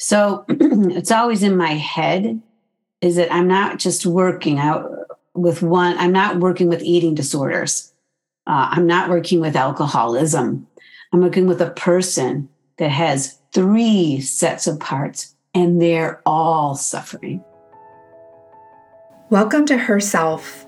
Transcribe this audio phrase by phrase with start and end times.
[0.00, 2.40] So it's always in my head
[3.00, 4.88] is that I'm not just working out
[5.34, 7.92] with one, I'm not working with eating disorders.
[8.46, 10.68] Uh, I'm not working with alcoholism.
[11.12, 17.44] I'm working with a person that has three sets of parts and they're all suffering.
[19.30, 20.64] Welcome to Herself,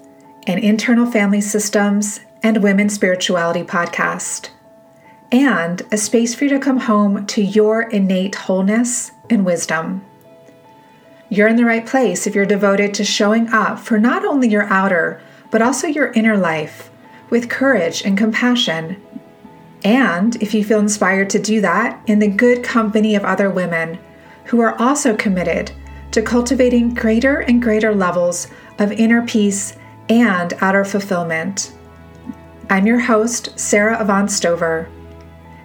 [0.49, 4.49] an internal family systems and women's spirituality podcast,
[5.31, 10.05] and a space for you to come home to your innate wholeness and wisdom.
[11.29, 14.65] You're in the right place if you're devoted to showing up for not only your
[14.65, 16.91] outer, but also your inner life
[17.31, 19.01] with courage and compassion.
[19.85, 23.99] And if you feel inspired to do that in the good company of other women
[24.47, 25.71] who are also committed
[26.11, 28.49] to cultivating greater and greater levels
[28.81, 29.77] of inner peace
[30.09, 31.73] and outer fulfillment.
[32.69, 34.89] I'm your host, Sara Avant Stover,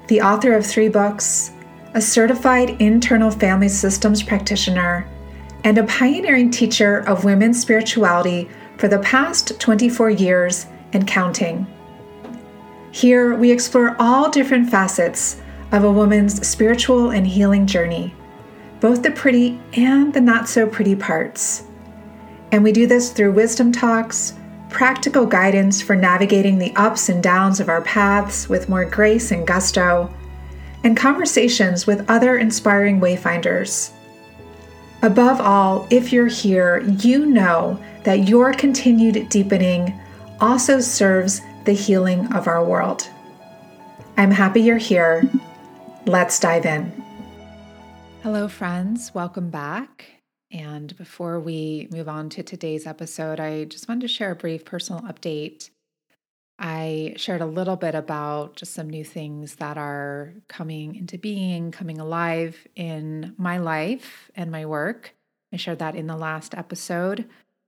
[0.07, 1.51] the author of three books
[1.95, 5.09] a certified internal family systems practitioner,
[5.63, 11.65] and a pioneering teacher of women's spirituality for the past 24 years and counting.
[12.91, 15.41] Here, we explore all different facets
[15.71, 18.13] of a woman's spiritual and healing journey,
[18.81, 21.63] both the pretty and the not so pretty parts.
[22.51, 24.33] And we do this through wisdom talks,
[24.69, 29.47] practical guidance for navigating the ups and downs of our paths with more grace and
[29.47, 30.13] gusto
[30.85, 33.91] and conversations with other inspiring wayfinders.
[35.01, 39.99] Above all, if you're here, you know that your continued deepening
[40.39, 43.09] also serves the healing of our world.
[44.15, 45.27] I'm happy you're here.
[46.05, 46.91] Let's dive in.
[48.21, 49.11] Hello, friends.
[49.13, 50.05] Welcome back.
[50.51, 54.63] And before we move on to today's episode, I just wanted to share a brief
[54.63, 55.71] personal update
[56.57, 61.71] I shared a little bit about just some new things that are coming into being,
[61.71, 65.13] coming alive in my life and my work.
[65.53, 67.27] I shared that in the last episode,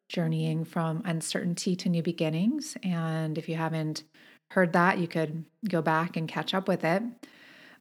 [0.10, 2.78] Journeying from Uncertainty to New Beginnings.
[2.82, 4.04] And if you haven't
[4.52, 7.04] heard that, you could go back and catch up with it.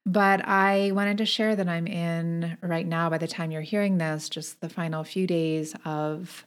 [0.04, 3.98] But I wanted to share that I'm in right now, by the time you're hearing
[3.98, 6.46] this, just the final few days of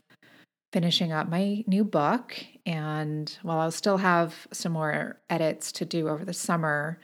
[0.71, 2.35] finishing up my new book.
[2.65, 6.99] And while I'll still have some more edits to do over the summer,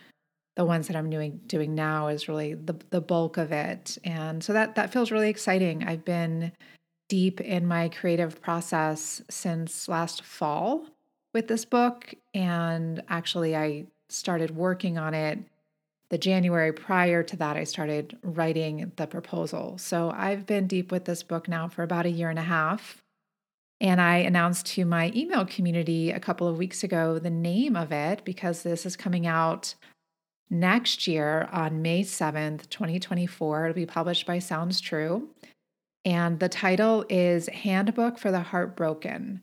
[0.56, 3.98] the ones that I'm doing doing now is really the the bulk of it.
[4.04, 5.84] And so that that feels really exciting.
[5.84, 6.52] I've been
[7.10, 10.86] deep in my creative process since last fall
[11.34, 12.14] with this book.
[12.34, 15.40] And actually, I started working on it
[16.10, 17.58] the January prior to that.
[17.58, 19.78] I started writing the proposal.
[19.78, 23.02] So I've been deep with this book now for about a year and a half.
[23.86, 27.92] And I announced to my email community a couple of weeks ago the name of
[27.92, 29.76] it because this is coming out
[30.50, 33.66] next year on May 7th, 2024.
[33.66, 35.30] It'll be published by Sounds True.
[36.04, 39.42] And the title is Handbook for the Heartbroken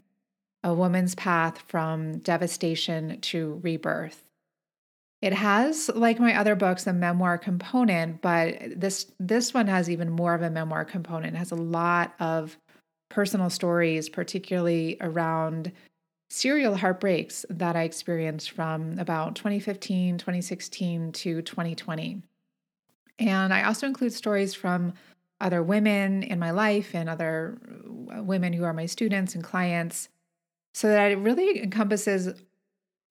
[0.65, 4.25] A Woman's Path from Devastation to Rebirth.
[5.21, 10.11] It has, like my other books, a memoir component, but this this one has even
[10.11, 11.37] more of a memoir component.
[11.37, 12.59] It has a lot of
[13.12, 15.70] personal stories, particularly around
[16.31, 22.23] serial heartbreaks that I experienced from about 2015, 2016 to 2020.
[23.19, 24.94] And I also include stories from
[25.43, 27.59] other women in my life and other
[28.17, 30.09] uh, women who are my students and clients
[30.73, 32.43] so that it really encompasses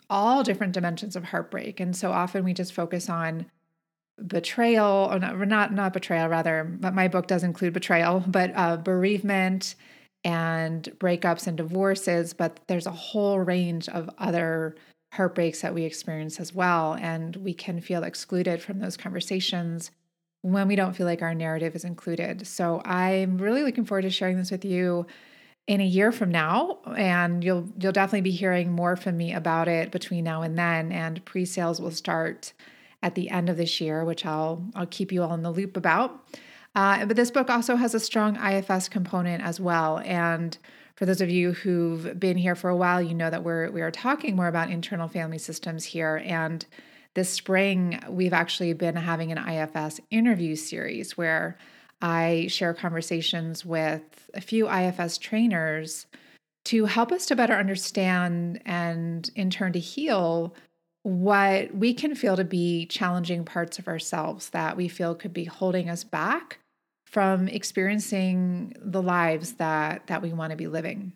[0.10, 1.80] all different dimensions of heartbreak.
[1.80, 3.46] And so often we just focus on
[4.28, 8.78] betrayal, or not, not, not betrayal, rather, but my book does include betrayal, but uh,
[8.78, 9.76] bereavement
[10.24, 14.76] and breakups and divorces, but there's a whole range of other
[15.14, 16.94] heartbreaks that we experience as well.
[16.94, 19.92] And we can feel excluded from those conversations
[20.42, 22.48] when we don't feel like our narrative is included.
[22.48, 25.06] So I'm really looking forward to sharing this with you
[25.68, 29.68] in a year from now and you'll you'll definitely be hearing more from me about
[29.68, 32.52] it between now and then and pre-sales will start
[33.04, 35.78] at the end of this year which I'll I'll keep you all in the loop
[35.78, 36.24] about.
[36.76, 40.00] Uh, but this book also has a strong IFS component as well.
[40.06, 40.58] And
[40.96, 43.82] for those of you who've been here for a while, you know that we're we
[43.82, 46.22] are talking more about internal family systems here.
[46.26, 46.66] And
[47.14, 51.58] this spring, we've actually been having an IFS interview series where
[52.02, 56.06] I share conversations with a few IFS trainers
[56.66, 60.56] to help us to better understand and in turn to heal
[61.04, 65.46] what we can feel to be challenging parts of ourselves that we feel could be
[65.46, 66.60] holding us back
[67.06, 71.14] from experiencing the lives that that we want to be living.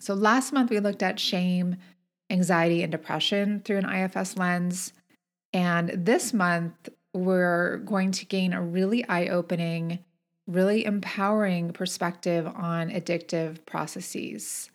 [0.00, 1.76] So last month we looked at shame,
[2.30, 4.92] anxiety and depression through an IFS lens,
[5.52, 9.98] and this month we're going to gain a really eye-opening,
[10.46, 14.70] really empowering perspective on addictive processes.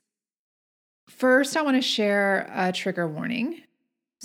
[1.10, 3.62] First, I want to share a trigger warning.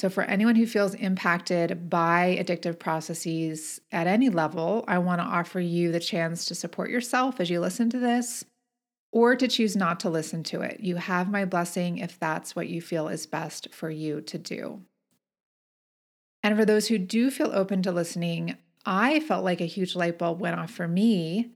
[0.00, 5.26] So, for anyone who feels impacted by addictive processes at any level, I want to
[5.26, 8.42] offer you the chance to support yourself as you listen to this
[9.12, 10.80] or to choose not to listen to it.
[10.80, 14.80] You have my blessing if that's what you feel is best for you to do.
[16.42, 18.56] And for those who do feel open to listening,
[18.86, 21.50] I felt like a huge light bulb went off for me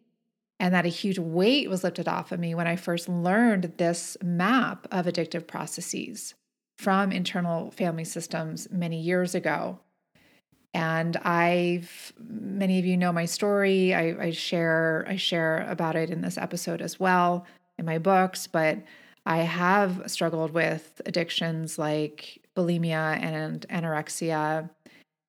[0.61, 4.19] and that a huge weight was lifted off of me when I first learned this
[4.23, 6.35] map of addictive processes
[6.77, 9.79] from internal family systems many years ago.
[10.73, 13.95] And I've many of you know my story.
[13.95, 17.47] I, I share I share about it in this episode as well
[17.79, 18.79] in my books, but
[19.27, 24.69] I have struggled with addictions like bulimia and anorexia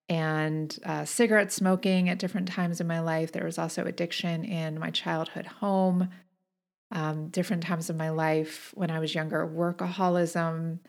[0.09, 3.31] and uh, cigarette smoking at different times in my life.
[3.31, 6.09] There was also addiction in my childhood home,
[6.91, 10.79] um, different times in my life when I was younger, workaholism,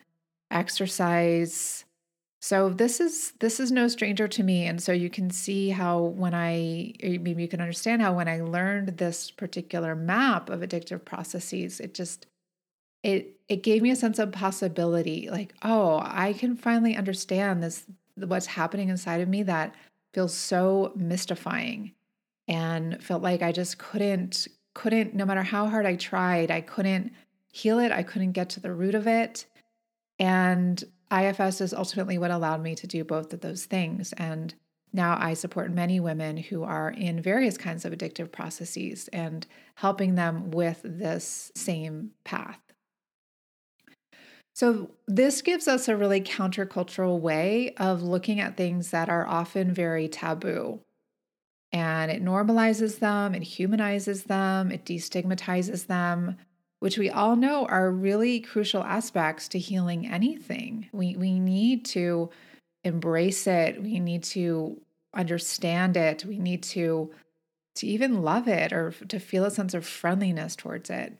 [0.51, 1.85] exercise.
[2.41, 6.01] So this is this is no stranger to me and so you can see how
[6.01, 10.61] when I eh, maybe you can understand how when I learned this particular map of
[10.61, 12.27] addictive processes it just
[13.03, 17.85] it it gave me a sense of possibility like oh I can finally understand this
[18.15, 19.75] what's happening inside of me that
[20.13, 21.93] feels so mystifying
[22.47, 27.13] and felt like I just couldn't couldn't no matter how hard I tried I couldn't
[27.51, 29.47] heal it I couldn't get to the root of it
[30.19, 30.83] and
[31.13, 34.13] IFS is ultimately what allowed me to do both of those things.
[34.15, 34.55] And
[34.93, 39.47] now I support many women who are in various kinds of addictive processes and
[39.77, 42.59] helping them with this same path.
[44.55, 49.75] So, this gives us a really countercultural way of looking at things that are often
[49.75, 50.81] very taboo.
[51.73, 56.37] And it normalizes them, it humanizes them, it destigmatizes them,
[56.81, 60.89] which we all know are really crucial aspects to healing anything.
[60.93, 62.31] We, we need to
[62.85, 64.81] embrace it, we need to
[65.15, 67.11] understand it, we need to,
[67.77, 71.17] to even love it or to feel a sense of friendliness towards it.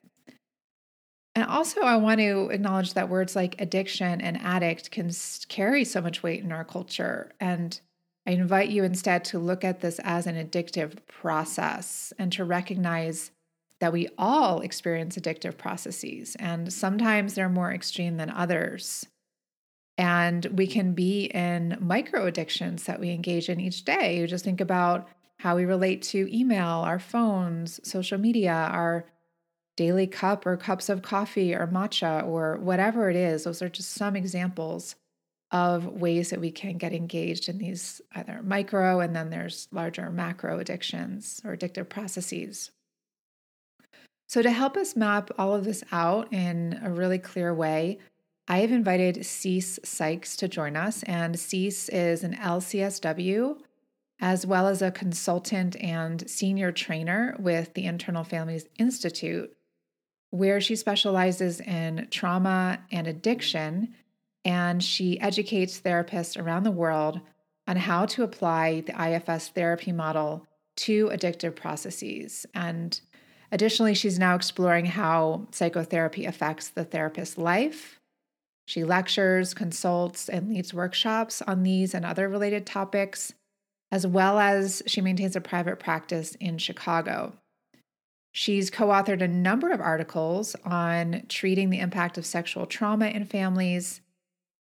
[1.35, 5.11] And also, I want to acknowledge that words like addiction and addict can
[5.49, 7.33] carry so much weight in our culture.
[7.39, 7.79] And
[8.27, 13.33] I invite you instead to look at this as an addictive process and to recognize
[13.81, 19.07] that we all experience addictive processes, and sometimes they're more extreme than others.
[19.99, 24.19] And we can be in micro addictions that we engage in each day.
[24.19, 29.07] You just think about how we relate to email, our phones, social media, our
[29.77, 33.45] daily cup or cups of coffee or matcha or whatever it is.
[33.45, 34.97] Those are just some examples
[35.53, 40.11] of ways that we can get engaged in these either micro and then there's larger
[40.11, 42.71] macro addictions or addictive processes.
[44.29, 47.99] So, to help us map all of this out in a really clear way,
[48.49, 51.03] I have invited Cece Sykes to join us.
[51.05, 53.59] And Cece is an LCSW
[54.21, 59.55] as well as a consultant and senior trainer with the Internal Families Institute,
[60.31, 63.95] where she specializes in trauma and addiction.
[64.45, 67.21] And she educates therapists around the world
[67.67, 72.47] on how to apply the IFS therapy model to addictive processes.
[72.55, 73.01] And
[73.57, 77.99] Additionally, she's now exploring how psychotherapy affects the therapist's life.
[78.67, 83.33] She lectures, consults, and leads workshops on these and other related topics,
[83.91, 87.33] as well as she maintains a private practice in Chicago.
[88.31, 93.25] She's co authored a number of articles on treating the impact of sexual trauma in
[93.25, 94.03] families,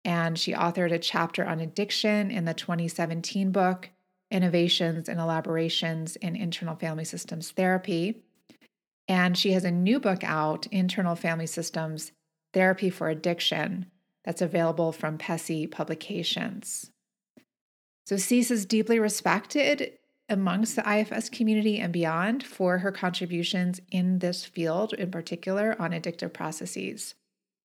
[0.04, 3.90] and she authored a chapter on addiction in the 2017 book,
[4.30, 8.22] Innovations and Elaborations in Internal Family Systems Therapy.
[9.08, 12.12] And she has a new book out, Internal Family Systems
[12.52, 13.86] Therapy for Addiction,
[14.24, 16.90] that's available from PESI Publications.
[18.06, 19.92] So Cece is deeply respected
[20.28, 25.90] amongst the IFS community and beyond for her contributions in this field, in particular on
[25.90, 27.14] addictive processes.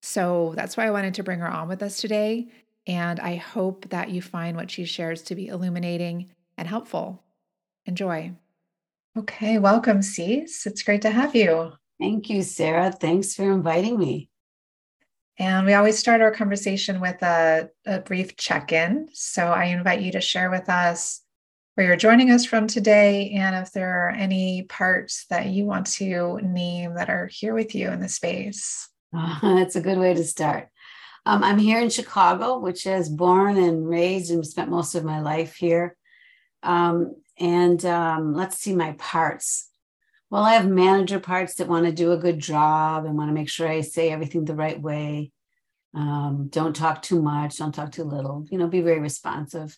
[0.02, 2.50] So that's why I wanted to bring her on with us today.
[2.88, 7.24] And I hope that you find what she shares to be illuminating and helpful.
[7.86, 8.34] Enjoy.
[9.18, 10.66] Okay, welcome, Cece.
[10.68, 11.74] It's great to have you.
[12.00, 12.92] Thank you, Sarah.
[12.92, 14.30] Thanks for inviting me.
[15.40, 19.10] And we always start our conversation with a, a brief check in.
[19.14, 21.22] So I invite you to share with us
[21.74, 25.88] where you're joining us from today and if there are any parts that you want
[25.94, 28.90] to name that are here with you in the space.
[29.16, 30.70] Uh, that's a good way to start.
[31.26, 35.20] Um, I'm here in Chicago, which is born and raised and spent most of my
[35.20, 35.96] life here.
[36.64, 39.70] Um, and um, let's see my parts.
[40.30, 43.34] Well, I have manager parts that want to do a good job and want to
[43.34, 45.32] make sure I say everything the right way.
[45.96, 49.76] Um, don't talk too much, don't talk too little, you know, be very responsive.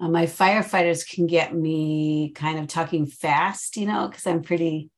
[0.00, 4.90] Uh, my firefighters can get me kind of talking fast, you know, because I'm pretty,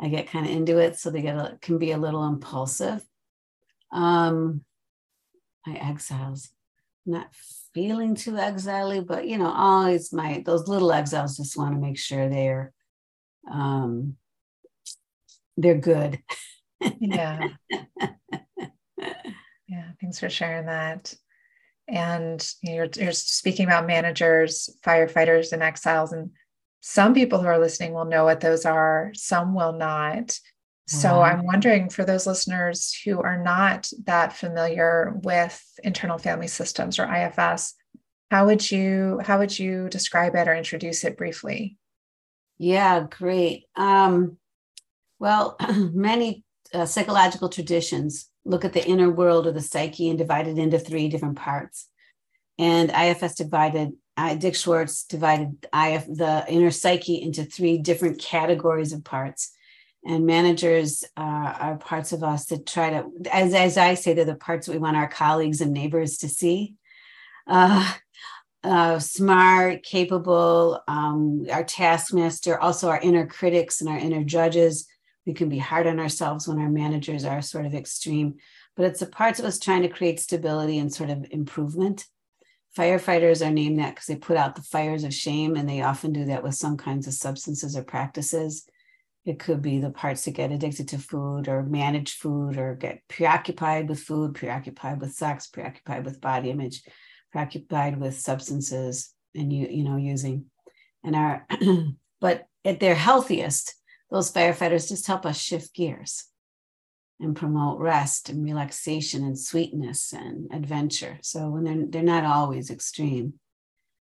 [0.00, 0.96] I get kind of into it.
[0.96, 3.04] So they get a, can be a little impulsive.
[3.92, 4.64] Um,
[5.64, 6.50] my exiles,
[7.06, 7.28] not
[7.74, 11.98] feeling too exiley, but you know, always my those little exiles just want to make
[11.98, 12.72] sure they're
[13.50, 14.16] um
[15.56, 16.20] they're good.
[17.00, 17.48] yeah.
[19.68, 21.14] yeah, thanks for sharing that.
[21.86, 26.12] And you're, you're speaking about managers, firefighters, and exiles.
[26.12, 26.30] And
[26.80, 30.38] some people who are listening will know what those are, some will not.
[30.86, 36.98] So I'm wondering for those listeners who are not that familiar with internal family systems
[36.98, 37.74] or IFS,
[38.30, 41.78] how would you how would you describe it or introduce it briefly?
[42.58, 43.64] Yeah, great.
[43.76, 44.36] Um,
[45.18, 50.48] well, many uh, psychological traditions look at the inner world of the psyche and divide
[50.48, 51.88] it into three different parts.
[52.58, 58.92] And IFS divided, uh, Dick Schwartz divided IF, the inner psyche into three different categories
[58.92, 59.52] of parts
[60.06, 64.24] and managers uh, are parts of us that try to as, as i say they're
[64.24, 66.74] the parts we want our colleagues and neighbors to see.
[67.46, 67.92] Uh,
[68.62, 74.86] uh, smart capable um, our taskmaster also our inner critics and our inner judges.
[75.26, 78.36] We can be hard on ourselves when our managers are sort of extreme
[78.76, 82.06] but it's the parts of us trying to create stability and sort of improvement.
[82.76, 86.12] Firefighters are named that because they put out the fires of shame and they often
[86.12, 88.66] do that with some kinds of substances or practices
[89.24, 93.00] it could be the parts that get addicted to food or manage food or get
[93.08, 96.82] preoccupied with food, preoccupied with sex, preoccupied with body image,
[97.32, 100.46] preoccupied with substances and you, you know, using.
[101.02, 101.46] And our
[102.20, 103.74] but at their healthiest,
[104.10, 106.26] those firefighters just help us shift gears
[107.18, 111.18] and promote rest and relaxation and sweetness and adventure.
[111.22, 113.34] So when they're they're not always extreme.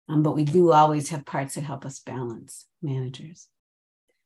[0.07, 3.48] Um, but we do always have parts that help us balance managers.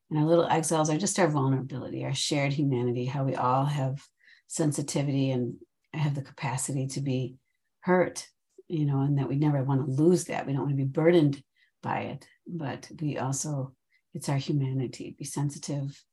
[0.09, 4.03] And our little exiles are just our vulnerability, our shared humanity, how we all have
[4.47, 5.55] sensitivity and
[5.93, 7.35] have the capacity to be
[7.81, 8.27] hurt,
[8.67, 10.45] you know, and that we never want to lose that.
[10.45, 11.43] We don't want to be burdened
[11.83, 13.73] by it, but we also,
[14.13, 16.03] it's our humanity, be sensitive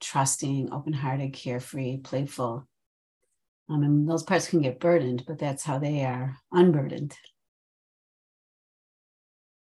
[0.00, 2.68] trusting, open hearted, carefree, playful.
[3.70, 7.16] Um, and those parts can get burdened, but that's how they are unburdened.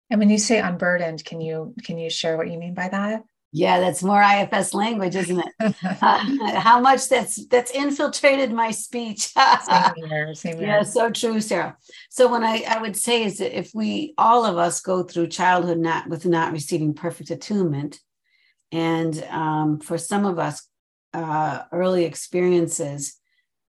[0.10, 3.24] And when you say unburdened, can you can you share what you mean by that?
[3.56, 5.76] Yeah, that's more IFS language, isn't it?
[6.02, 9.28] uh, how much that's that's infiltrated my speech.
[9.68, 10.68] same here, same here.
[10.68, 11.78] Yeah, so true, Sarah.
[12.10, 15.28] So when I I would say is that if we all of us go through
[15.28, 18.00] childhood not with not receiving perfect attunement,
[18.72, 20.68] and um, for some of us,
[21.14, 23.20] uh, early experiences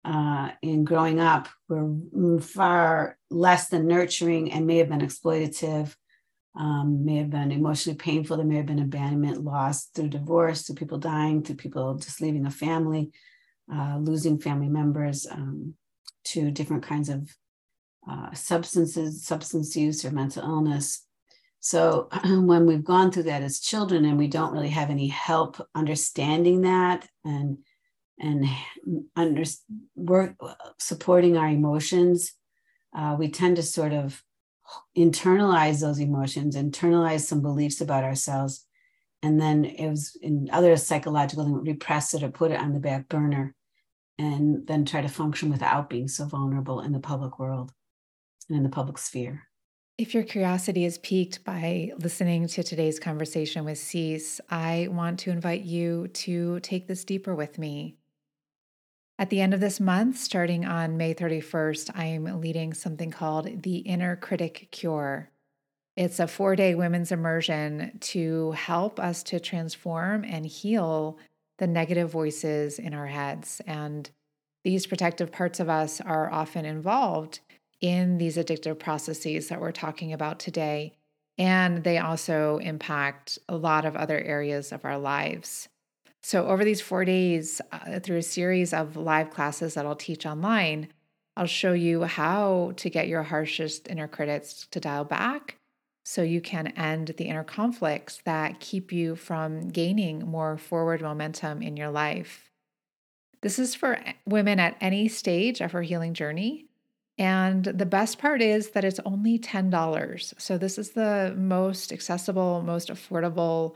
[0.05, 5.97] uh, in growing up were far less than nurturing and may have been exploitative
[6.55, 8.37] um, may have been emotionally painful.
[8.37, 12.47] There may have been abandonment, loss through divorce, through people dying, through people just leaving
[12.47, 13.11] a family,
[13.73, 15.75] uh, losing family members, um,
[16.25, 17.29] to different kinds of
[18.09, 21.07] uh, substances, substance use, or mental illness.
[21.61, 25.65] So when we've gone through that as children and we don't really have any help
[25.75, 27.59] understanding that and
[28.19, 28.47] and
[29.17, 29.43] under,
[29.97, 30.37] work
[30.79, 32.35] supporting our emotions,
[32.97, 34.23] uh, we tend to sort of
[34.97, 38.67] internalize those emotions, internalize some beliefs about ourselves,
[39.23, 42.81] and then it was in other psychological things, repress it or put it on the
[42.81, 43.55] back burner,
[44.19, 47.73] and then try to function without being so vulnerable in the public world
[48.49, 49.45] and in the public sphere.
[49.99, 55.31] If your curiosity is piqued by listening to today's conversation with Cece, I want to
[55.31, 57.99] invite you to take this deeper with me.
[59.19, 63.63] At the end of this month, starting on May 31st, I am leading something called
[63.63, 65.31] the Inner Critic Cure.
[65.97, 71.19] It's a four day women's immersion to help us to transform and heal
[71.59, 73.61] the negative voices in our heads.
[73.67, 74.11] And
[74.65, 77.41] these protective parts of us are often involved
[77.81, 80.95] in these addictive processes that we're talking about today.
[81.37, 85.69] And they also impact a lot of other areas of our lives.
[86.23, 90.25] So, over these four days, uh, through a series of live classes that I'll teach
[90.25, 90.89] online,
[91.37, 95.57] I'll show you how to get your harshest inner critics to dial back
[96.05, 101.63] so you can end the inner conflicts that keep you from gaining more forward momentum
[101.63, 102.51] in your life.
[103.41, 106.67] This is for women at any stage of her healing journey.
[107.19, 110.41] And the best part is that it's only $10.
[110.41, 113.75] So, this is the most accessible, most affordable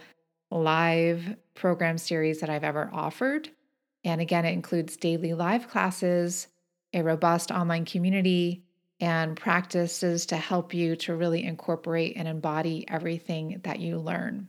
[0.50, 3.50] live program series that I've ever offered.
[4.04, 6.46] And again, it includes daily live classes,
[6.92, 8.62] a robust online community,
[9.00, 14.48] and practices to help you to really incorporate and embody everything that you learn.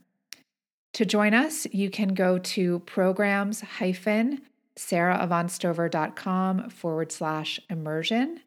[0.94, 4.40] To join us, you can go to programs hyphen
[4.76, 8.40] saraavantstover.com forward slash immersion.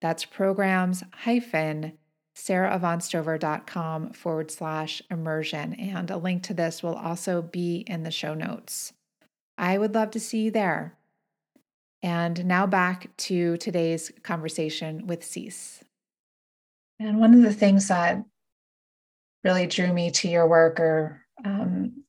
[0.00, 1.98] That's programs hyphen
[2.38, 5.74] saraavantstover.com forward slash immersion.
[5.74, 8.92] And a link to this will also be in the show notes.
[9.58, 10.96] I would love to see you there.
[12.00, 15.82] And now back to today's conversation with Cece.
[17.00, 18.24] And one of the things that
[19.42, 22.04] really drew me to your work or um,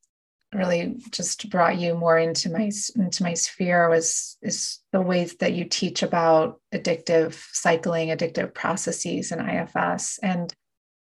[0.53, 5.53] really just brought you more into my into my sphere was is the ways that
[5.53, 10.19] you teach about addictive cycling, addictive processes in IFS.
[10.23, 10.51] And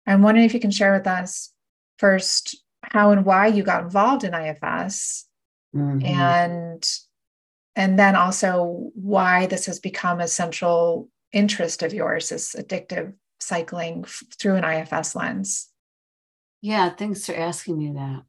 [0.07, 1.51] I'm wondering if you can share with us
[1.97, 5.25] first how and why you got involved in IFS
[5.75, 6.05] mm-hmm.
[6.05, 6.87] and
[7.75, 14.03] and then also why this has become a central interest of yours, this addictive cycling
[14.05, 15.69] f- through an IFS lens.
[16.61, 18.23] Yeah, thanks for asking me that.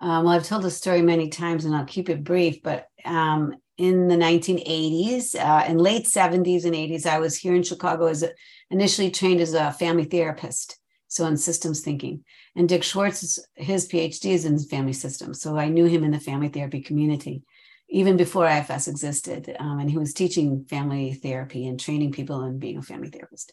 [0.00, 3.54] Um, well, I've told the story many times and I'll keep it brief, but um,
[3.76, 8.22] in the 1980s uh, and late 70s and 80s, I was here in Chicago as
[8.22, 8.30] a,
[8.70, 12.24] initially trained as a family therapist, so in systems thinking.
[12.54, 15.40] And Dick Schwartz, his PhD is in family systems.
[15.40, 17.42] So I knew him in the family therapy community
[17.88, 19.54] even before IFS existed.
[19.58, 23.52] Um, and he was teaching family therapy and training people and being a family therapist.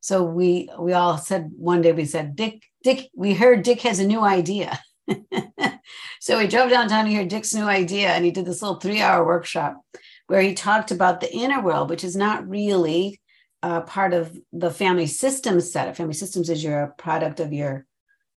[0.00, 3.98] So we we all said one day we said Dick Dick we heard Dick has
[3.98, 4.78] a new idea.
[6.24, 9.02] so he drove downtown to hear Dick's new idea, and he did this little three
[9.02, 9.84] hour workshop
[10.26, 13.20] where he talked about the inner world, which is not really
[13.62, 15.96] uh, part of the family systems setup.
[15.96, 17.84] Family systems is your product of your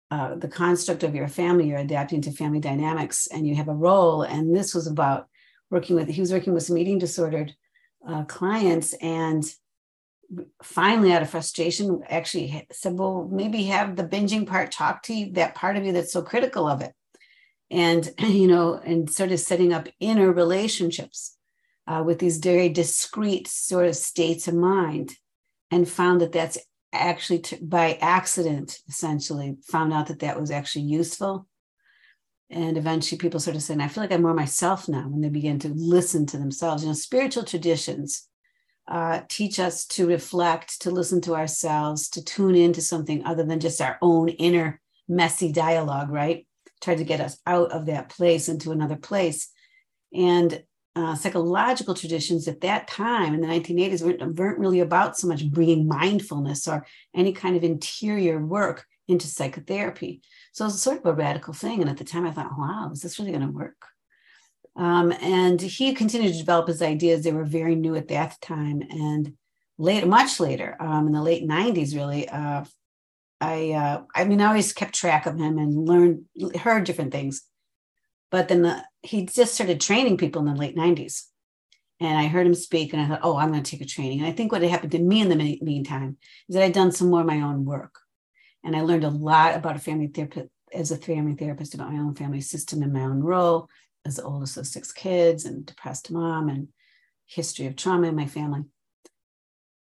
[0.10, 1.68] uh, the construct of your family.
[1.68, 4.24] You're adapting to family dynamics, and you have a role.
[4.24, 5.28] And this was about
[5.70, 6.08] working with.
[6.08, 7.54] He was working with some eating disordered
[8.10, 9.44] uh, clients, and
[10.64, 15.32] finally out of frustration actually said well maybe have the binging part talk to you
[15.34, 16.96] that part of you that's so critical of it
[17.72, 21.38] and you know and sort of setting up inner relationships
[21.88, 25.16] uh, with these very discrete sort of states of mind
[25.72, 26.58] and found that that's
[26.94, 31.48] actually t- by accident essentially found out that that was actually useful
[32.50, 35.30] And eventually people sort of saying, I feel like I'm more myself now when they
[35.30, 36.84] begin to listen to themselves.
[36.84, 38.28] You know, spiritual traditions
[38.88, 43.60] uh, teach us to reflect, to listen to ourselves, to tune into something other than
[43.60, 46.46] just our own inner messy dialogue, right?
[46.82, 49.50] Try to get us out of that place into another place.
[50.14, 50.64] And
[50.96, 55.50] uh, psychological traditions at that time in the 1980s weren't, weren't really about so much
[55.52, 60.22] bringing mindfulness or any kind of interior work into psychotherapy.
[60.54, 61.82] So it was sort of a radical thing.
[61.82, 63.76] And at the time, I thought, wow, is this really going to work?
[64.78, 67.24] Um, and he continued to develop his ideas.
[67.24, 68.82] They were very new at that time.
[68.90, 69.34] And
[69.78, 72.64] later, much later, um, in the late 90s, really, uh,
[73.46, 76.26] I, uh, I mean, I always kept track of him and learned,
[76.60, 77.44] heard different things.
[78.32, 81.24] But then the, he just started training people in the late 90s.
[82.00, 84.20] And I heard him speak, and I thought, oh, I'm going to take a training.
[84.20, 86.18] And I think what had happened to me in the meantime
[86.50, 87.96] is that I'd done some more of my own work.
[88.66, 92.00] And I learned a lot about a family therapist, as a family therapist, about my
[92.00, 93.70] own family system and my own role
[94.06, 96.68] as the oldest of six kids and depressed mom and
[97.26, 98.64] history of trauma in my family.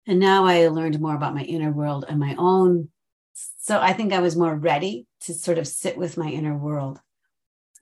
[0.06, 2.88] And now I learned more about my inner world and my own.
[3.32, 7.00] So I think I was more ready to sort of sit with my inner world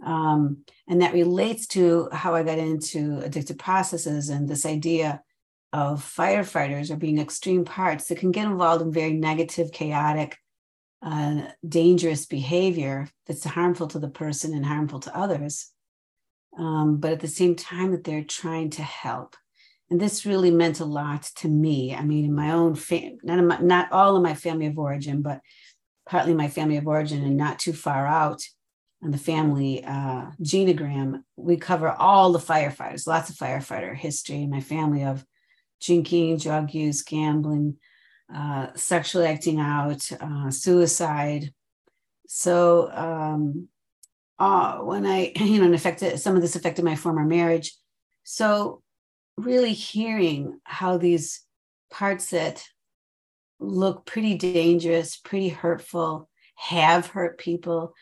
[0.05, 5.23] um, and that relates to how I got into addictive processes and this idea
[5.73, 10.39] of firefighters or being extreme parts that can get involved in very negative, chaotic,
[11.03, 15.71] uh, dangerous behavior that's harmful to the person and harmful to others.
[16.57, 19.37] Um, but at the same time, that they're trying to help.
[19.91, 21.95] And this really meant a lot to me.
[21.95, 25.41] I mean, in my own family, not, not all of my family of origin, but
[26.07, 28.43] partly my family of origin and not too far out
[29.01, 34.51] and the family uh, genogram, we cover all the firefighters, lots of firefighter history in
[34.51, 35.25] my family of
[35.81, 37.77] drinking, drug use, gambling,
[38.35, 41.53] uh, sexually acting out, uh, suicide.
[42.27, 43.69] So um,
[44.39, 47.75] uh, when I, you know, affected some of this affected my former marriage.
[48.25, 48.83] So
[49.39, 51.43] really hearing how these
[51.91, 52.65] parts that
[53.61, 57.95] look pretty dangerous, pretty hurtful, have hurt people,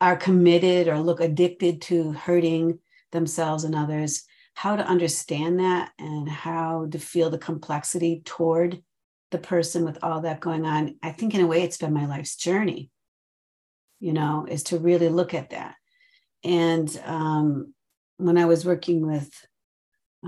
[0.00, 2.78] are committed or look addicted to hurting
[3.10, 8.82] themselves and others, how to understand that and how to feel the complexity toward
[9.30, 10.96] the person with all that going on.
[11.02, 12.90] I think, in a way, it's been my life's journey,
[14.00, 15.74] you know, is to really look at that.
[16.44, 17.74] And um,
[18.16, 19.30] when I was working with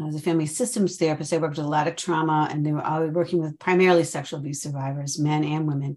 [0.09, 2.85] as a family systems therapist, I worked with a lot of trauma, and they were
[2.85, 5.97] always working with primarily sexual abuse survivors, men and women,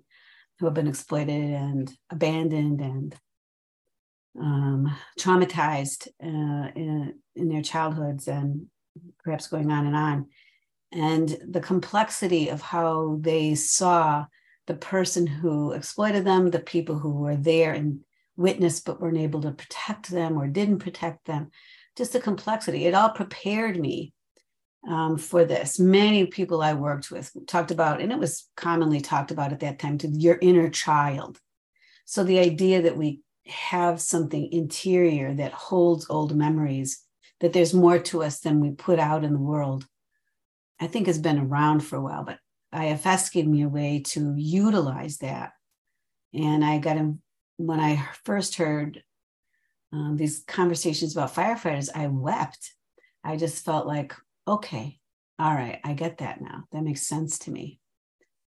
[0.60, 3.15] who have been exploited and abandoned and
[4.39, 8.67] um, traumatized uh, in, in their childhoods and
[9.23, 10.27] perhaps going on and on.
[10.91, 14.25] And the complexity of how they saw
[14.67, 18.01] the person who exploited them, the people who were there and
[18.36, 21.49] witnessed but weren't able to protect them or didn't protect them,
[21.97, 22.86] just the complexity.
[22.86, 24.13] It all prepared me
[24.88, 25.79] um, for this.
[25.79, 29.79] Many people I worked with talked about, and it was commonly talked about at that
[29.79, 31.39] time, to your inner child.
[32.05, 37.03] So the idea that we have something interior that holds old memories,
[37.41, 39.86] that there's more to us than we put out in the world,
[40.79, 42.23] I think has been around for a while.
[42.23, 42.39] But
[42.77, 45.53] IFS gave me a way to utilize that.
[46.33, 47.21] And I got him
[47.57, 49.01] when I first heard
[49.93, 52.73] um, these conversations about firefighters, I wept.
[53.23, 54.13] I just felt like,
[54.47, 55.00] okay,
[55.39, 56.63] all right, I get that now.
[56.71, 57.80] That makes sense to me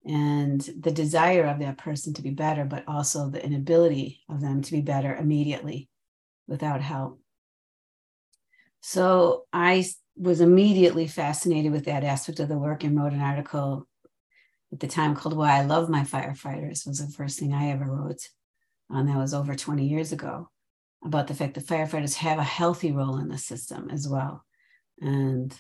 [0.05, 4.63] and the desire of that person to be better, but also the inability of them
[4.63, 5.89] to be better immediately
[6.49, 7.21] without help.
[8.81, 13.87] So I was immediately fascinated with that aspect of the work and wrote an article
[14.73, 17.85] at the time called Why I Love My Firefighters was the first thing I ever
[17.85, 18.27] wrote.
[18.89, 20.49] And that was over 20 years ago
[21.05, 24.45] about the fact that firefighters have a healthy role in the system as well.
[25.01, 25.55] And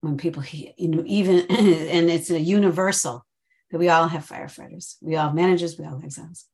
[0.00, 3.26] when people, you know, even, and it's a universal,
[3.70, 4.96] that we all have firefighters.
[5.00, 6.46] We all have managers, we all have exams.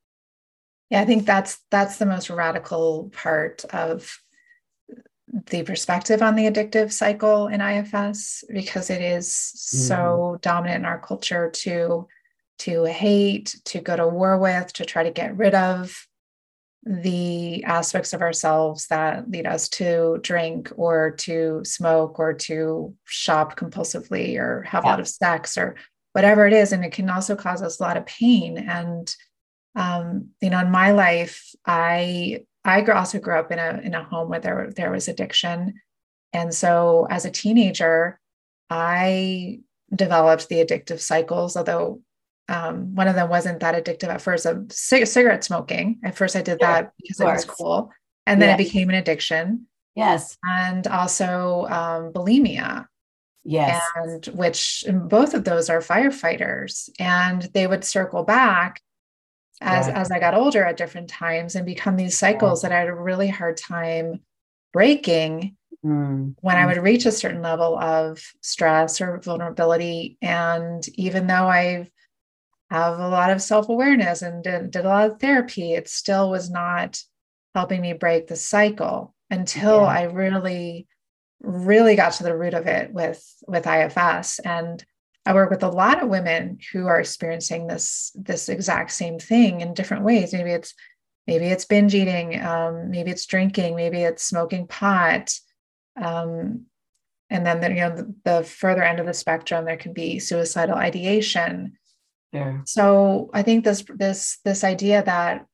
[0.90, 4.18] Yeah, I think that's that's the most radical part of
[5.50, 10.40] the perspective on the addictive cycle in IFS because it is so mm.
[10.40, 12.06] dominant in our culture to
[12.60, 16.07] to hate, to go to war with, to try to get rid of
[16.84, 23.58] the aspects of ourselves that lead us to drink or to smoke or to shop
[23.58, 24.90] compulsively or have yeah.
[24.90, 25.74] a lot of sex or
[26.12, 26.72] whatever it is.
[26.72, 28.58] And it can also cause us a lot of pain.
[28.58, 29.12] And
[29.74, 34.02] um, you know in my life i i also grew up in a in a
[34.02, 35.74] home where there there was addiction.
[36.32, 38.18] And so as a teenager
[38.70, 39.60] i
[39.94, 42.02] developed the addictive cycles although
[42.48, 46.36] um, one of them wasn't that addictive at first of c- cigarette smoking at first
[46.36, 47.90] i did that because it was cool
[48.28, 49.66] And then it became an addiction.
[49.94, 50.36] Yes.
[50.44, 52.86] And also um, bulimia.
[53.42, 53.82] Yes.
[53.96, 56.90] And which both of those are firefighters.
[56.98, 58.82] And they would circle back
[59.62, 59.96] as, right.
[59.96, 62.94] as I got older at different times and become these cycles that I had a
[62.94, 64.20] really hard time
[64.74, 66.34] breaking mm.
[66.42, 70.18] when I would reach a certain level of stress or vulnerability.
[70.20, 71.88] And even though I
[72.70, 76.30] have a lot of self awareness and did, did, a lot of therapy, it still
[76.30, 77.02] was not
[77.54, 79.86] helping me break the cycle until yeah.
[79.86, 80.86] I really,
[81.40, 84.38] really got to the root of it with with IFS.
[84.40, 84.84] And
[85.24, 89.60] I work with a lot of women who are experiencing this this exact same thing
[89.60, 90.32] in different ways.
[90.32, 90.74] Maybe it's
[91.26, 95.38] maybe it's binge eating, um, maybe it's drinking, maybe it's smoking pot.
[96.00, 96.64] Um,
[97.30, 100.18] and then the, you know the, the, further end of the spectrum, there can be
[100.18, 101.74] suicidal ideation.
[102.32, 102.58] Yeah.
[102.66, 105.46] So I think this this this idea that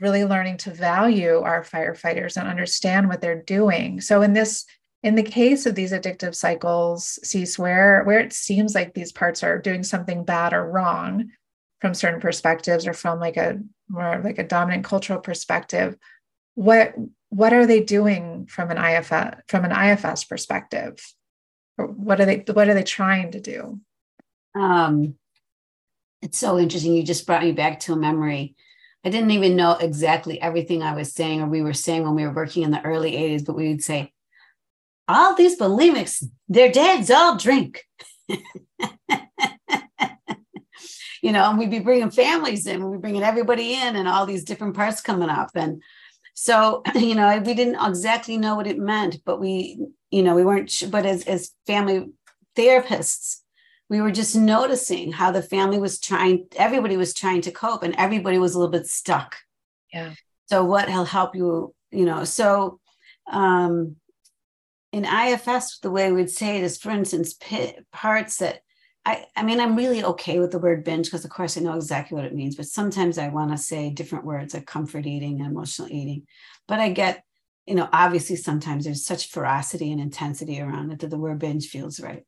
[0.00, 4.00] really learning to value our firefighters and understand what they're doing.
[4.00, 4.64] So in this
[5.02, 9.42] in the case of these addictive cycles, Cece where where it seems like these parts
[9.42, 11.30] are doing something bad or wrong
[11.80, 15.96] from certain perspectives or from like a more like a dominant cultural perspective,
[16.54, 16.94] what
[17.28, 20.98] what are they doing from an IFS from an IFS perspective?
[21.76, 23.80] What are they what are they trying to do?
[24.54, 25.16] Um,
[26.22, 26.94] it's so interesting.
[26.94, 28.54] You just brought me back to a memory.
[29.04, 32.26] I didn't even know exactly everything I was saying or we were saying when we
[32.26, 34.12] were working in the early 80s, but we would say,
[35.08, 37.84] all these bulimics, their dads all drink.
[38.28, 38.38] you
[41.32, 44.44] know, and we'd be bringing families in, we'd be bringing everybody in and all these
[44.44, 45.50] different parts coming up.
[45.54, 45.82] And
[46.34, 49.78] so, you know, we didn't exactly know what it meant, but we,
[50.10, 52.10] you know, we weren't, but as, as family
[52.56, 53.42] therapists,
[53.88, 57.94] we were just noticing how the family was trying, everybody was trying to cope and
[57.96, 59.36] everybody was a little bit stuck.
[59.92, 60.14] Yeah.
[60.46, 62.80] So what will help you, you know, so
[63.30, 63.96] um,
[64.92, 67.36] in IFS, the way we'd say it is, for instance,
[67.92, 68.60] parts that
[69.06, 71.76] I, I mean, I'm really okay with the word binge because, of course, I know
[71.76, 72.56] exactly what it means.
[72.56, 76.26] But sometimes I want to say different words like comfort eating and emotional eating.
[76.66, 77.22] But I get,
[77.66, 81.68] you know, obviously sometimes there's such ferocity and intensity around it that the word binge
[81.68, 82.24] feels right.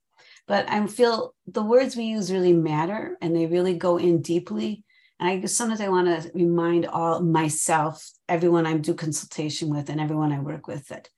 [0.48, 4.82] But I feel the words we use really matter and they really go in deeply.
[5.20, 10.00] And I sometimes I want to remind all myself, everyone I do consultation with, and
[10.00, 11.08] everyone I work with that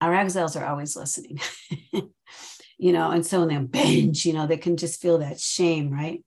[0.00, 1.40] our exiles are always listening.
[2.78, 5.90] you know, and so when they binge, you know, they can just feel that shame,
[5.90, 6.22] right?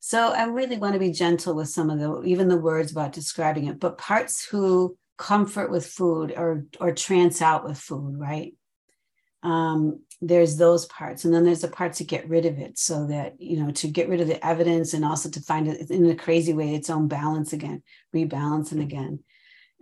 [0.00, 3.12] So I really want to be gentle with some of the even the words about
[3.12, 8.54] describing it, but parts who comfort with food or or trance out with food, right?
[9.44, 13.06] Um, there's those parts, and then there's the parts to get rid of it, so
[13.06, 16.10] that you know to get rid of the evidence and also to find it in
[16.10, 17.82] a crazy way its own balance again,
[18.14, 19.20] rebalancing again,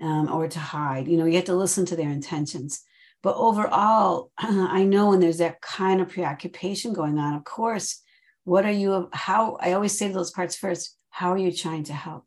[0.02, 1.08] um, or to hide.
[1.08, 2.82] You know, you have to listen to their intentions.
[3.22, 8.02] But overall, I know when there's that kind of preoccupation going on, of course,
[8.44, 11.92] what are you, how, I always say those parts first, how are you trying to
[11.92, 12.26] help?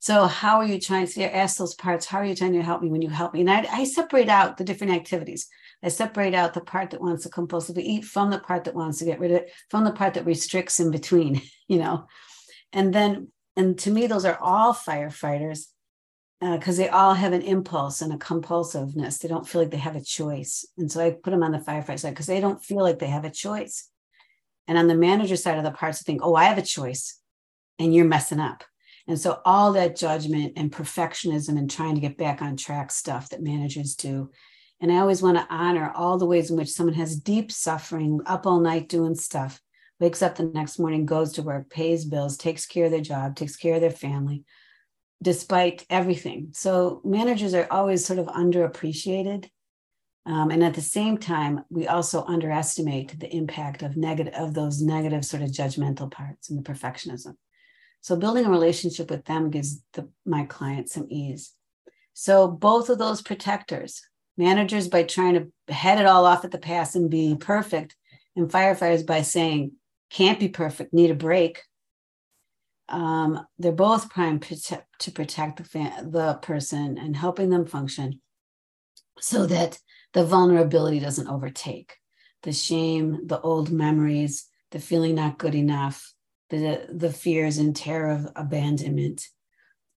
[0.00, 2.06] So, how are you trying to ask those parts?
[2.06, 3.40] How are you trying to help me when you help me?
[3.40, 5.48] And I, I separate out the different activities.
[5.82, 8.98] I separate out the part that wants to compulsively eat from the part that wants
[8.98, 12.06] to get rid of it, from the part that restricts in between, you know.
[12.72, 15.66] And then, and to me, those are all firefighters
[16.40, 19.18] because uh, they all have an impulse and a compulsiveness.
[19.18, 20.64] They don't feel like they have a choice.
[20.76, 23.08] And so I put them on the firefighter side because they don't feel like they
[23.08, 23.88] have a choice.
[24.68, 27.18] And on the manager side of the parts, I think, oh, I have a choice
[27.78, 28.62] and you're messing up.
[29.08, 33.30] And so all that judgment and perfectionism and trying to get back on track stuff
[33.30, 34.30] that managers do.
[34.80, 38.20] And I always want to honor all the ways in which someone has deep suffering,
[38.26, 39.60] up all night doing stuff,
[39.98, 43.34] wakes up the next morning, goes to work, pays bills, takes care of their job,
[43.34, 44.44] takes care of their family,
[45.20, 46.50] despite everything.
[46.52, 49.50] So managers are always sort of underappreciated.
[50.26, 54.82] Um, and at the same time, we also underestimate the impact of negative of those
[54.82, 57.34] negative sort of judgmental parts and the perfectionism.
[58.00, 61.54] So building a relationship with them gives the, my clients some ease.
[62.12, 64.02] So both of those protectors,
[64.38, 67.96] managers by trying to head it all off at the pass and be perfect,
[68.36, 69.72] and firefighters by saying
[70.10, 71.62] can't be perfect, need a break,
[72.88, 78.20] um, they're both primed to protect the, the person and helping them function
[79.20, 79.78] so that
[80.14, 81.94] the vulnerability doesn't overtake
[82.44, 86.14] the shame, the old memories, the feeling not good enough,
[86.50, 89.26] the, the fears and terror of abandonment.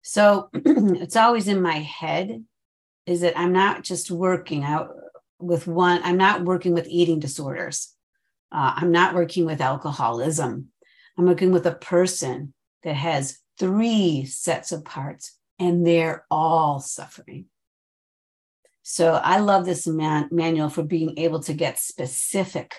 [0.02, 2.44] So it's always in my head
[3.08, 4.90] is that I'm not just working out
[5.38, 7.94] with one, I'm not working with eating disorders.
[8.52, 10.68] Uh, I'm not working with alcoholism.
[11.16, 17.46] I'm working with a person that has three sets of parts and they're all suffering.
[18.82, 22.74] So I love this man- manual for being able to get specific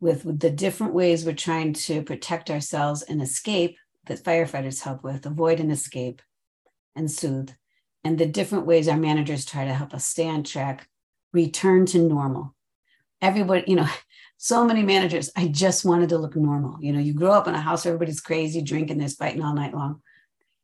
[0.00, 3.76] with, with the different ways we're trying to protect ourselves and escape
[4.06, 6.22] that firefighters help with, avoid and escape
[6.94, 7.50] and soothe,
[8.08, 10.88] and the different ways our managers try to help us stay on track,
[11.34, 12.54] return to normal.
[13.20, 13.86] Everybody, you know,
[14.38, 16.78] so many managers, I just wanted to look normal.
[16.80, 19.74] You know, you grow up in a house everybody's crazy, drinking, there's fighting all night
[19.74, 20.00] long.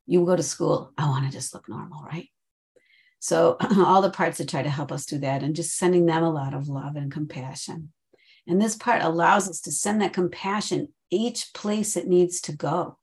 [0.07, 2.31] You go to school, I want to just look normal, right?
[3.19, 6.23] So all the parts that try to help us do that and just sending them
[6.23, 7.93] a lot of love and compassion.
[8.47, 12.97] And this part allows us to send that compassion each place it needs to go.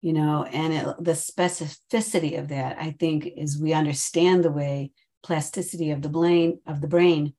[0.00, 4.92] You know, and it, the specificity of that, I think, is we understand the way
[5.22, 7.34] plasticity of the brain of the brain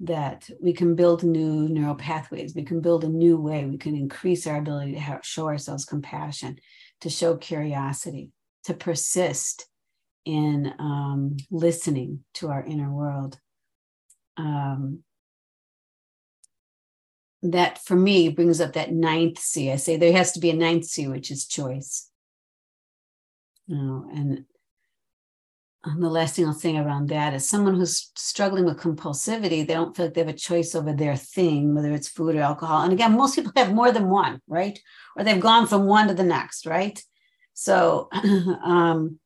[0.00, 2.54] that we can build new neural pathways.
[2.54, 3.64] We can build a new way.
[3.64, 6.58] We can increase our ability to have, show ourselves compassion,
[7.00, 8.32] to show curiosity,
[8.64, 9.66] to persist
[10.24, 13.38] in um, listening to our inner world
[14.36, 15.03] um,
[17.44, 19.70] that for me brings up that ninth C.
[19.70, 22.10] I say there has to be a ninth C, which is choice.
[23.66, 24.44] You know, and
[25.98, 29.94] the last thing I'll say around that is someone who's struggling with compulsivity, they don't
[29.94, 32.82] feel like they have a choice over their thing, whether it's food or alcohol.
[32.82, 34.78] And again, most people have more than one, right?
[35.16, 37.02] Or they've gone from one to the next, right?
[37.52, 38.08] So
[38.64, 39.18] um,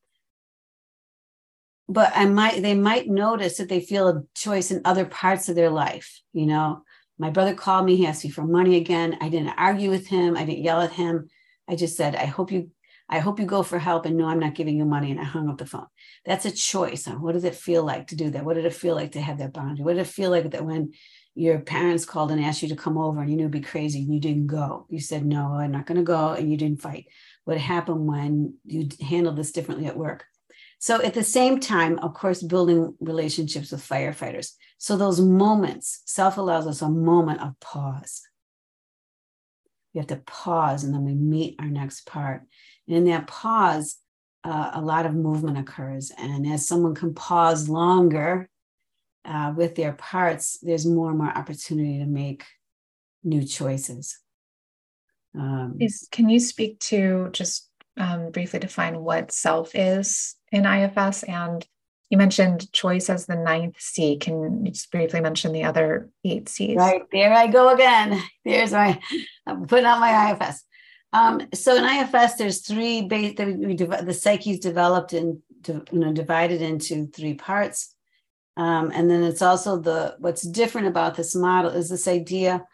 [1.87, 5.55] but I might they might notice that they feel a choice in other parts of
[5.55, 6.21] their life.
[6.33, 6.83] You know,
[7.19, 9.17] my brother called me, he asked me for money again.
[9.21, 11.29] I didn't argue with him, I didn't yell at him.
[11.67, 12.71] I just said, I hope you
[13.11, 15.09] I hope you go for help and no, I'm not giving you money.
[15.09, 15.87] And I hung up the phone.
[16.25, 17.07] That's a choice.
[17.07, 18.45] What does it feel like to do that?
[18.45, 19.83] What did it feel like to have that boundary?
[19.83, 20.93] What did it feel like that when
[21.33, 24.01] your parents called and asked you to come over and you knew it'd be crazy
[24.01, 24.85] and you didn't go?
[24.89, 26.33] You said, no, I'm not going to go.
[26.33, 27.07] And you didn't fight.
[27.45, 30.25] What happened when you handled this differently at work?
[30.79, 34.53] So at the same time, of course, building relationships with firefighters.
[34.77, 38.21] So those moments, self allows us a moment of pause.
[39.93, 42.43] We have to pause and then we meet our next part.
[42.87, 43.97] And in that pause,
[44.45, 46.13] uh, a lot of movement occurs.
[46.17, 48.49] And as someone can pause longer
[49.25, 52.45] uh, with their parts, there's more and more opportunity to make
[53.21, 54.17] new choices.
[55.37, 61.23] Um, Is, can you speak to just um, briefly define what self is in IFS?
[61.23, 61.65] And
[62.09, 64.17] you mentioned choice as the ninth C.
[64.17, 66.75] Can you just briefly mention the other eight C's?
[66.75, 68.21] Right there, I go again.
[68.45, 68.99] There's my
[69.45, 70.63] I'm putting out my IFS.
[71.11, 76.13] Um, so in IFS, there's three base that we the psyche's developed and you know
[76.13, 77.95] divided into three parts.
[78.57, 82.65] Um, and then it's also the what's different about this model is this idea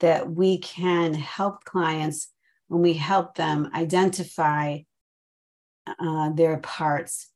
[0.00, 2.28] that we can help clients
[2.68, 4.78] when we help them identify
[5.86, 7.28] uh, their parts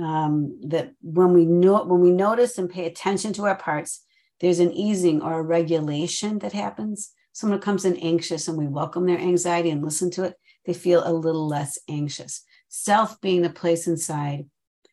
[0.00, 4.04] um, that when we know when we notice and pay attention to our parts
[4.40, 9.06] there's an easing or a regulation that happens someone comes in anxious and we welcome
[9.06, 13.50] their anxiety and listen to it they feel a little less anxious self being the
[13.50, 14.46] place inside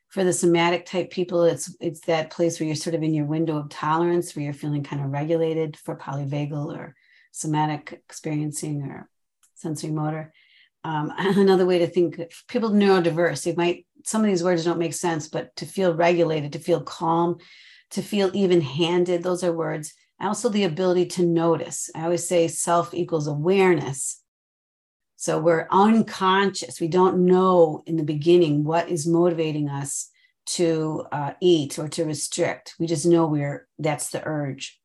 [0.10, 3.26] for the somatic type people it's it's that place where you're sort of in your
[3.26, 6.96] window of tolerance where you're feeling kind of regulated for polyvagal or
[7.32, 9.10] somatic experiencing or
[9.64, 10.30] sensorimotor.
[10.84, 14.94] Um, another way to think, people neurodiverse, they might, some of these words don't make
[14.94, 17.38] sense, but to feel regulated, to feel calm,
[17.92, 19.94] to feel even handed, those are words.
[20.22, 21.90] Also, the ability to notice.
[21.96, 24.22] I always say self equals awareness.
[25.16, 26.80] So we're unconscious.
[26.80, 30.10] We don't know in the beginning what is motivating us
[30.48, 32.76] to uh, eat or to restrict.
[32.80, 34.79] We just know we're that's the urge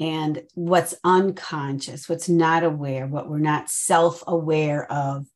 [0.00, 5.26] and what's unconscious, what's not aware, what we're not self aware of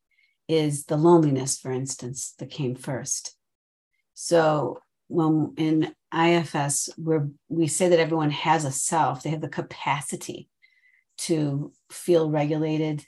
[0.49, 3.37] is the loneliness, for instance, that came first.
[4.15, 9.49] So when in IFS, where we say that everyone has a self, they have the
[9.49, 10.49] capacity
[11.19, 13.05] to feel regulated,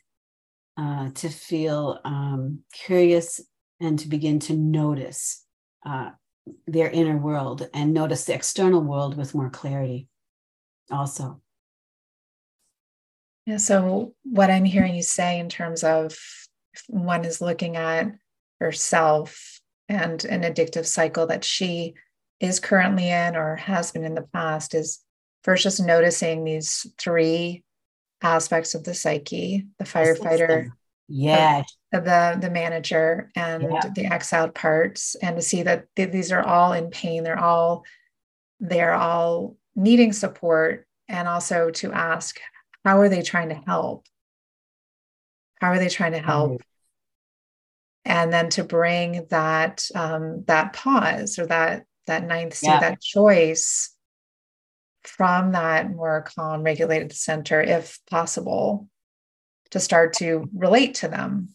[0.77, 3.41] uh, to feel um, curious,
[3.81, 5.45] and to begin to notice
[5.87, 6.11] uh,
[6.67, 10.09] their inner world and notice the external world with more clarity
[10.91, 11.41] also.
[13.47, 13.59] Yeah.
[13.59, 16.17] So, what I'm hearing you say in terms of
[16.89, 18.13] one is looking at
[18.61, 21.95] herself and an addictive cycle that she
[22.41, 25.01] is currently in or has been in the past is
[25.43, 27.63] first just noticing these three
[28.23, 30.71] aspects of the psyche the firefighter
[31.09, 33.91] yeah the the manager and yeah.
[33.95, 37.85] the exiled parts and to see that th- these are all in pain they're all
[38.61, 42.41] they're all needing support and also to ask
[42.85, 44.07] how are they trying to help
[45.61, 46.61] how are they trying to help
[48.05, 52.81] and then to bring that um, that pause or that that ninth Yeah.
[52.81, 53.91] that choice
[55.05, 58.89] from that more calm, regulated center, if possible,
[59.71, 61.51] to start to relate to them.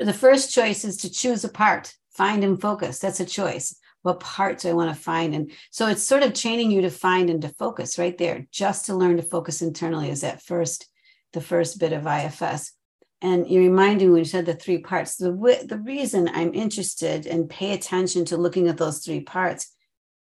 [0.00, 2.98] the first choice is to choose a part, find and focus.
[2.98, 3.76] That's a choice.
[4.02, 5.34] What parts do I want to find?
[5.34, 8.46] And so it's sort of training you to find and to focus right there.
[8.50, 10.88] Just to learn to focus internally is that first,
[11.32, 12.72] the first bit of IFS.
[13.20, 15.16] And you reminded me when you said the three parts.
[15.16, 19.72] The wi- the reason I'm interested and pay attention to looking at those three parts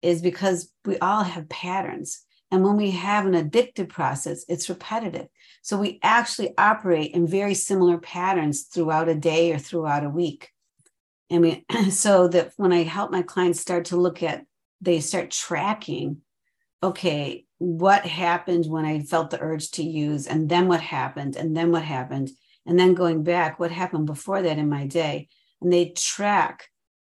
[0.02, 2.24] is because we all have patterns.
[2.50, 5.28] And when we have an addictive process, it's repetitive.
[5.62, 10.50] So we actually operate in very similar patterns throughout a day or throughout a week.
[11.30, 14.44] And we, so that when I help my clients start to look at,
[14.80, 16.18] they start tracking,
[16.82, 21.56] okay, what happened when I felt the urge to use, and then what happened, and
[21.56, 22.30] then what happened,
[22.66, 25.28] and then going back, what happened before that in my day.
[25.60, 26.68] And they track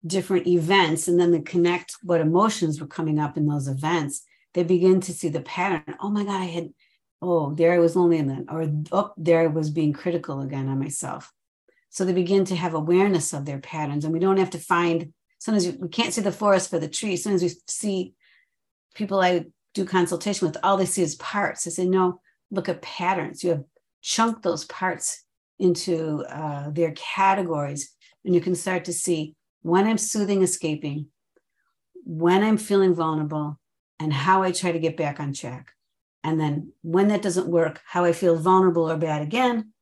[0.06, 4.22] different events and then they connect what emotions were coming up in those events.
[4.54, 5.96] They begin to see the pattern.
[6.00, 6.70] Oh my God, I had
[7.20, 10.68] oh, there I was lonely and then, or oh, there I was being critical again
[10.68, 11.32] on myself.
[11.90, 15.12] So they begin to have awareness of their patterns, and we don't have to find.
[15.38, 17.22] Sometimes we can't see the forest for the trees.
[17.22, 18.14] Sometimes we see
[18.94, 21.66] people I do consultation with, all they see is parts.
[21.66, 22.20] I say, no,
[22.50, 23.44] look at patterns.
[23.44, 23.64] You have
[24.02, 25.24] chunked those parts
[25.58, 31.06] into uh, their categories, and you can start to see when I'm soothing, escaping,
[32.04, 33.58] when I'm feeling vulnerable,
[34.00, 35.72] and how I try to get back on track.
[36.24, 39.72] And then when that doesn't work, how I feel vulnerable or bad again,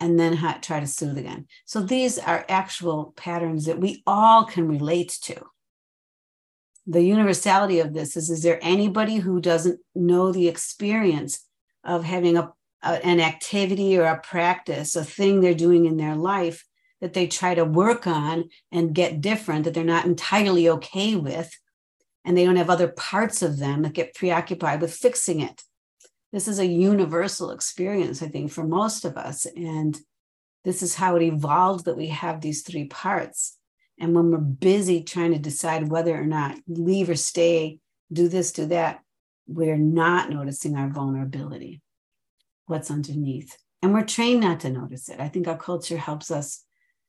[0.00, 1.46] and then how, try to soothe again.
[1.64, 5.36] So these are actual patterns that we all can relate to.
[6.86, 11.46] The universality of this is is there anybody who doesn't know the experience
[11.82, 16.14] of having a, a an activity or a practice, a thing they're doing in their
[16.14, 16.66] life
[17.00, 21.50] that they try to work on and get different that they're not entirely okay with
[22.24, 25.62] and they don't have other parts of them that get preoccupied with fixing it.
[26.34, 29.46] This is a universal experience, I think, for most of us.
[29.46, 29.96] And
[30.64, 33.56] this is how it evolved that we have these three parts.
[34.00, 37.78] And when we're busy trying to decide whether or not leave or stay,
[38.12, 38.98] do this, do that,
[39.46, 41.80] we're not noticing our vulnerability,
[42.66, 43.56] what's underneath.
[43.80, 45.20] And we're trained not to notice it.
[45.20, 46.64] I think our culture helps us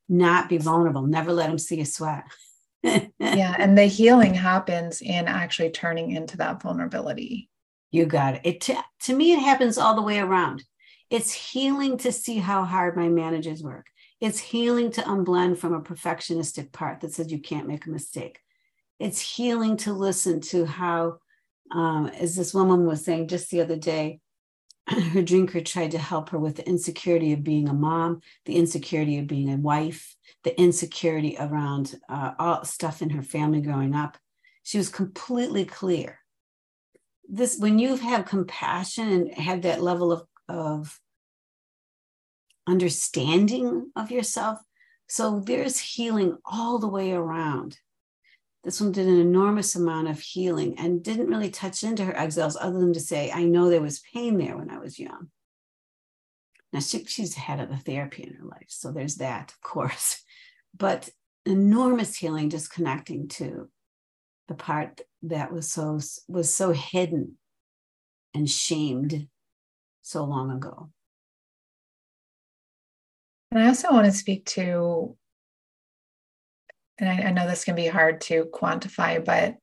[0.08, 2.26] not be vulnerable, never let them see a sweat.
[2.84, 3.56] yeah.
[3.58, 7.50] And the healing happens in actually turning into that vulnerability.
[7.92, 8.42] You got it.
[8.44, 10.64] It to, to me, it happens all the way around.
[11.10, 13.88] It's healing to see how hard my managers work.
[14.20, 18.40] It's healing to unblend from a perfectionistic part that says you can't make a mistake.
[19.00, 21.20] It's healing to listen to how,
[21.72, 24.20] um, as this woman was saying just the other day,
[24.88, 29.18] her drinker tried to help her with the insecurity of being a mom, the insecurity
[29.20, 34.18] of being a wife, the insecurity around uh, all stuff in her family growing up.
[34.64, 36.20] She was completely clear.
[37.28, 41.00] This, when you have compassion and have that level of, of
[42.68, 44.60] understanding of yourself,
[45.08, 47.80] so there's healing all the way around.
[48.64, 52.58] This one did an enormous amount of healing and didn't really touch into her exiles
[52.60, 55.30] other than to say, I know there was pain there when I was young.
[56.74, 58.66] Now, she, she's had of the therapy in her life.
[58.68, 60.22] So there's that, of course.
[60.78, 61.10] But
[61.46, 63.70] enormous healing just connecting to
[64.48, 67.38] the part that was so was so hidden
[68.34, 69.28] and shamed
[70.02, 70.90] so long ago.
[73.52, 75.16] And I also want to speak to,
[76.98, 79.56] and I, I know this can be hard to quantify, but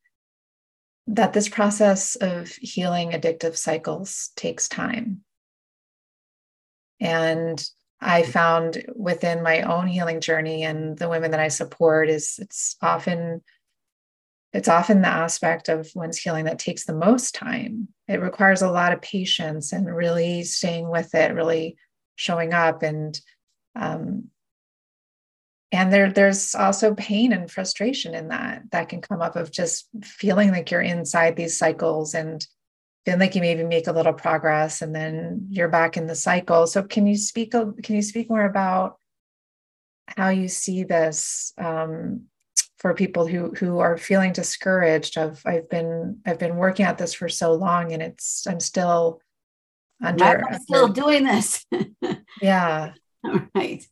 [1.08, 5.20] that this process of healing addictive cycles takes time.
[7.00, 7.62] And
[8.00, 12.76] I found within my own healing journey and the women that I support is it's
[12.80, 13.42] often
[14.52, 17.88] it's often the aspect of one's healing that takes the most time.
[18.06, 21.76] It requires a lot of patience and really staying with it, really
[22.16, 23.18] showing up and
[23.74, 24.28] um,
[25.72, 29.88] and there there's also pain and frustration in that that can come up of just
[30.02, 32.46] feeling like you're inside these cycles and
[33.06, 36.66] feeling like you maybe make a little progress and then you're back in the cycle
[36.66, 38.98] so can you speak can you speak more about
[40.06, 42.24] how you see this um,
[42.82, 47.14] for people who who are feeling discouraged of i've been i've been working at this
[47.14, 49.20] for so long and it's i'm still
[50.04, 51.64] under I'm still doing this.
[52.42, 52.92] yeah
[53.24, 53.84] All right.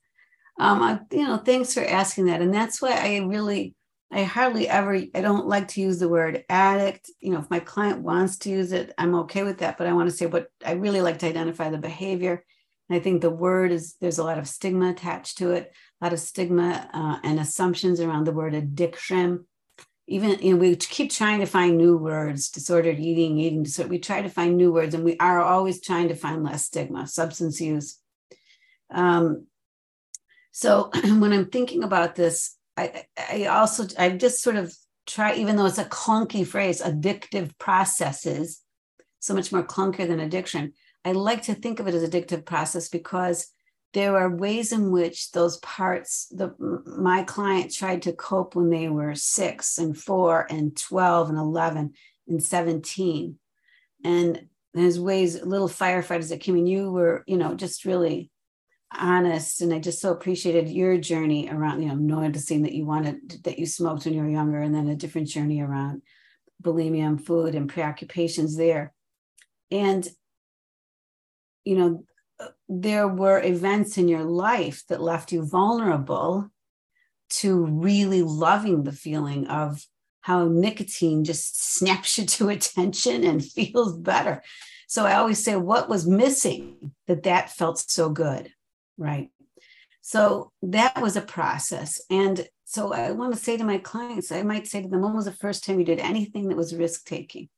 [0.58, 2.42] Um, I, you know, thanks for asking that.
[2.42, 3.74] And that's why I really,
[4.12, 7.10] I hardly ever, I don't like to use the word addict.
[7.20, 9.78] You know, if my client wants to use it, I'm okay with that.
[9.78, 12.44] But I want to say what I really like to identify the behavior
[12.90, 16.12] I think the word is there's a lot of stigma attached to it, a lot
[16.12, 19.46] of stigma uh, and assumptions around the word addiction.
[20.08, 23.90] Even you know, we keep trying to find new words, disordered eating, eating disorder.
[23.90, 27.06] We try to find new words, and we are always trying to find less stigma,
[27.06, 27.98] substance use.
[28.90, 29.46] Um,
[30.50, 34.74] so when I'm thinking about this, I, I also I just sort of
[35.06, 38.62] try, even though it's a clunky phrase, addictive processes,
[39.20, 40.72] so much more clunkier than addiction.
[41.04, 43.48] I like to think of it as addictive process because
[43.92, 46.54] there are ways in which those parts the
[46.86, 51.92] my client tried to cope when they were six and four and 12 and 11
[52.28, 53.36] and 17
[54.04, 58.30] and there's ways little firefighters that came and you were you know just really
[58.96, 59.60] honest.
[59.60, 63.58] And i just so appreciated your journey around you know noticing that you wanted that
[63.58, 66.02] you smoked when you were younger and then a different journey around
[66.62, 68.92] bulimia and food and preoccupations there.
[69.70, 70.06] And
[71.64, 72.04] you know
[72.68, 76.48] there were events in your life that left you vulnerable
[77.28, 79.84] to really loving the feeling of
[80.22, 84.42] how nicotine just snaps you to attention and feels better.
[84.86, 88.52] So i always say what was missing that that felt so good
[88.98, 89.30] right?
[90.02, 92.02] So that was a process.
[92.10, 95.12] And so i want to say to my clients i might say to them when
[95.12, 97.48] was the first time you did anything that was risk taking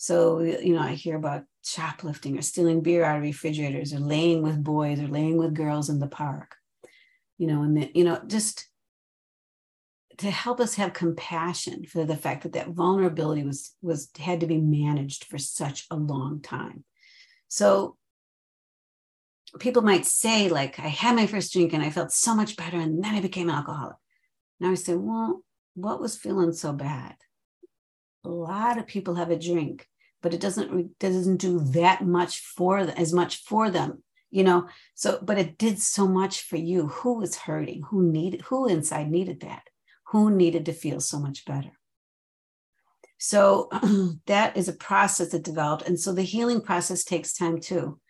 [0.00, 4.42] so you know i hear about shoplifting or stealing beer out of refrigerators or laying
[4.42, 6.56] with boys or laying with girls in the park.
[7.36, 8.66] You know and the, you know just
[10.16, 14.46] to help us have compassion for the fact that that vulnerability was was had to
[14.46, 16.84] be managed for such a long time.
[17.48, 17.98] So
[19.58, 22.78] people might say like i had my first drink and i felt so much better
[22.78, 23.96] and then i became an alcoholic.
[24.60, 25.42] Now i say well
[25.74, 27.16] what was feeling so bad?
[28.24, 29.86] A lot of people have a drink
[30.22, 34.68] but it doesn't doesn't do that much for them, as much for them you know?
[34.94, 36.88] So but it did so much for you.
[36.88, 37.82] Who was hurting?
[37.90, 39.64] Who needed who inside needed that?
[40.08, 41.72] Who needed to feel so much better?
[43.18, 43.68] So
[44.26, 48.00] that is a process that developed and so the healing process takes time too.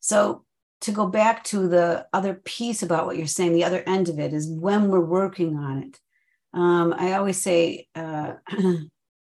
[0.00, 0.44] So
[0.82, 4.18] to go back to the other piece about what you're saying the other end of
[4.18, 6.00] it is when we're working on it.
[6.52, 8.32] Um, i always say uh,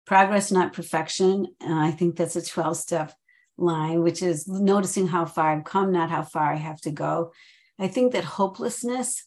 [0.09, 1.45] progress, not perfection.
[1.61, 3.13] And I think that's a 12 step
[3.59, 7.31] line, which is noticing how far I've come, not how far I have to go.
[7.77, 9.23] I think that hopelessness,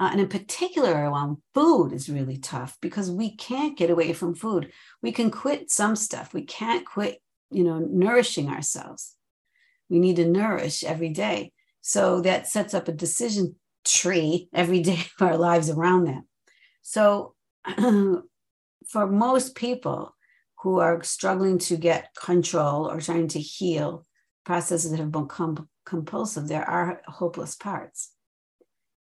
[0.00, 4.34] uh, and in particular around food, is really tough because we can't get away from
[4.34, 4.72] food.
[5.02, 6.32] We can quit some stuff.
[6.32, 9.14] We can't quit, you know, nourishing ourselves.
[9.90, 11.52] We need to nourish every day.
[11.82, 16.22] So that sets up a decision tree every day of our lives around that.
[16.80, 17.34] So
[18.86, 20.14] for most people
[20.62, 24.04] who are struggling to get control or trying to heal
[24.44, 28.12] processes that have become compulsive, there are hopeless parts.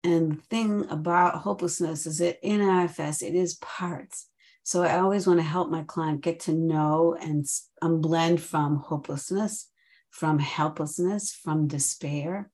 [0.03, 4.28] And the thing about hopelessness is that in IFS, it is parts.
[4.64, 7.45] So I always want to help my client get to know and
[7.84, 9.70] unblend um, from hopelessness,
[10.09, 12.51] from helplessness, from despair.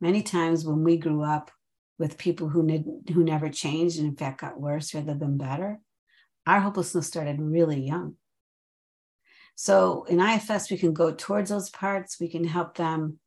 [0.00, 1.50] Many times when we grew up
[1.98, 5.80] with people who, ne- who never changed and in fact got worse rather than better,
[6.48, 8.14] our hopelessness started really young.
[9.54, 12.18] So in IFS, we can go towards those parts.
[12.18, 13.18] We can help them.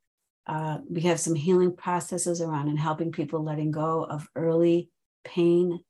[0.46, 4.90] Uh, we have some healing processes around and helping people letting go of early
[5.24, 5.80] pain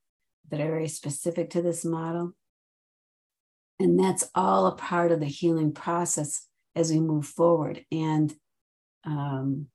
[0.50, 2.34] that are very specific to this model.
[3.78, 7.84] And that's all a part of the healing process as we move forward.
[7.90, 8.34] And
[9.04, 9.68] um,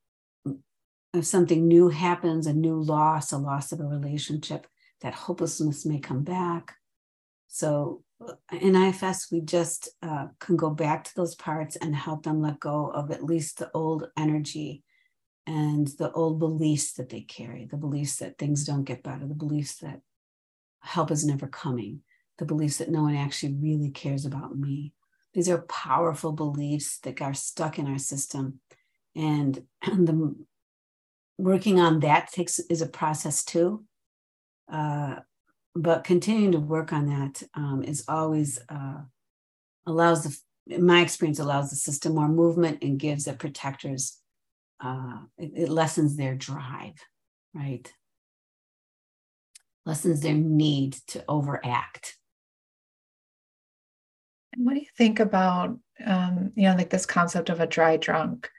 [1.13, 4.67] if something new happens, a new loss, a loss of a relationship,
[5.01, 6.75] that hopelessness may come back.
[7.47, 8.03] So
[8.51, 12.59] in IFS, we just uh, can go back to those parts and help them let
[12.59, 14.83] go of at least the old energy
[15.45, 19.33] and the old beliefs that they carry the beliefs that things don't get better, the
[19.33, 20.01] beliefs that
[20.81, 22.01] help is never coming,
[22.37, 24.93] the beliefs that no one actually really cares about me.
[25.33, 28.59] These are powerful beliefs that are stuck in our system.
[29.15, 30.35] And the
[31.37, 33.85] working on that takes is a process too.
[34.71, 35.17] Uh,
[35.81, 39.01] but continuing to work on that um, is always uh,
[39.85, 44.19] allows the my experience allows the system more movement and gives the protectors
[44.83, 46.95] uh, it, it lessens their drive
[47.57, 47.91] right?
[49.85, 52.17] Lessens their need to overact.
[54.53, 57.97] And what do you think about um, you know like this concept of a dry
[57.97, 58.49] drunk?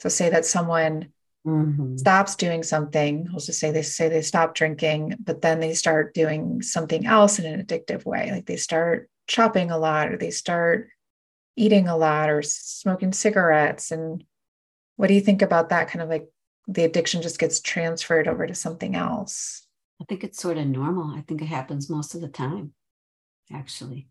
[0.00, 1.12] So say that someone
[1.46, 1.96] mm-hmm.
[1.96, 6.14] stops doing something, let's just say they say they stop drinking, but then they start
[6.14, 8.30] doing something else in an addictive way.
[8.30, 10.88] Like they start shopping a lot or they start
[11.56, 13.90] eating a lot or smoking cigarettes.
[13.90, 14.24] And
[14.96, 16.26] what do you think about that kind of like
[16.66, 19.66] the addiction just gets transferred over to something else?
[20.00, 21.16] I think it's sort of normal.
[21.16, 22.72] I think it happens most of the time
[23.52, 24.08] actually.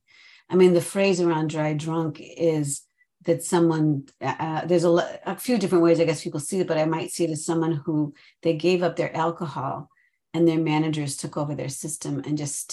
[0.50, 2.82] I mean the phrase around dry drunk is
[3.26, 6.68] that someone uh, uh there's a, a few different ways i guess people see it
[6.68, 9.90] but i might see it as someone who they gave up their alcohol
[10.34, 12.72] and their managers took over their system and just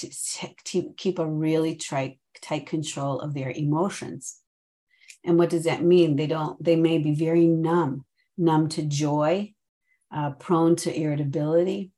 [0.65, 4.39] to, keep a really tight, tight control of their emotions.
[5.25, 6.17] And what does that mean?
[6.17, 8.07] They don't they may be very numb
[8.39, 9.53] numb to joy
[10.11, 11.91] uh, prone to irritability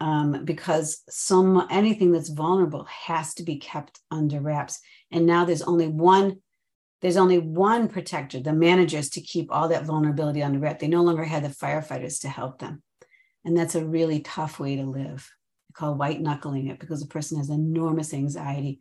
[0.00, 4.80] um, because some anything that's vulnerable has to be kept under wraps.
[5.10, 6.42] And now there's only one
[7.00, 11.02] there's only one protector the managers to keep all that vulnerability under wrap they no
[11.02, 12.82] longer have the firefighters to help them.
[13.44, 15.30] And that's a really tough way to live.
[15.70, 18.80] I call white knuckling it because the person has enormous anxiety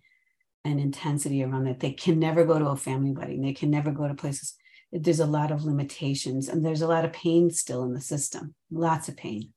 [0.65, 1.79] and intensity around it.
[1.79, 3.41] They can never go to a family wedding.
[3.41, 4.55] They can never go to places.
[4.91, 8.55] There's a lot of limitations and there's a lot of pain still in the system.
[8.71, 9.53] Lots of pain.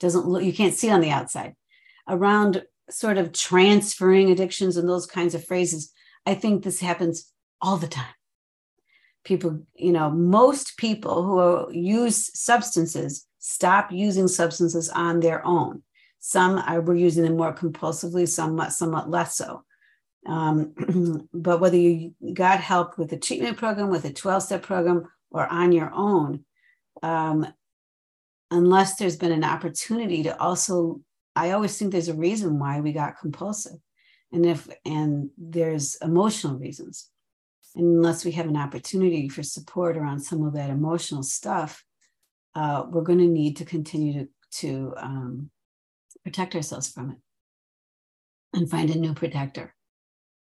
[0.00, 1.54] Doesn't look you can't see on the outside.
[2.08, 5.92] Around sort of transferring addictions and those kinds of phrases
[6.26, 7.32] i think this happens
[7.64, 8.14] all the time
[9.24, 15.82] people you know most people who use substances stop using substances on their own
[16.20, 19.64] some are using them more compulsively somewhat somewhat less so
[20.26, 25.04] um, but whether you got help with a treatment program, with a 12 step program,
[25.30, 26.44] or on your own,
[27.02, 27.46] um,
[28.50, 31.00] unless there's been an opportunity to also,
[31.36, 33.78] I always think there's a reason why we got compulsive.
[34.32, 37.10] And if, and there's emotional reasons.
[37.76, 41.84] Unless we have an opportunity for support around some of that emotional stuff,
[42.54, 45.50] uh, we're going to need to continue to, to um,
[46.22, 47.18] protect ourselves from it
[48.56, 49.74] and find a new protector.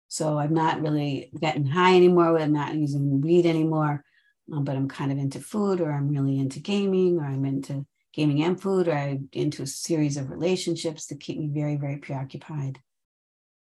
[0.08, 2.38] So I'm not really getting high anymore.
[2.38, 4.04] I'm not using weed anymore,
[4.52, 7.86] um, but I'm kind of into food, or I'm really into gaming, or I'm into
[8.12, 11.96] gaming and food, or I'm into a series of relationships that keep me very, very
[11.96, 12.78] preoccupied.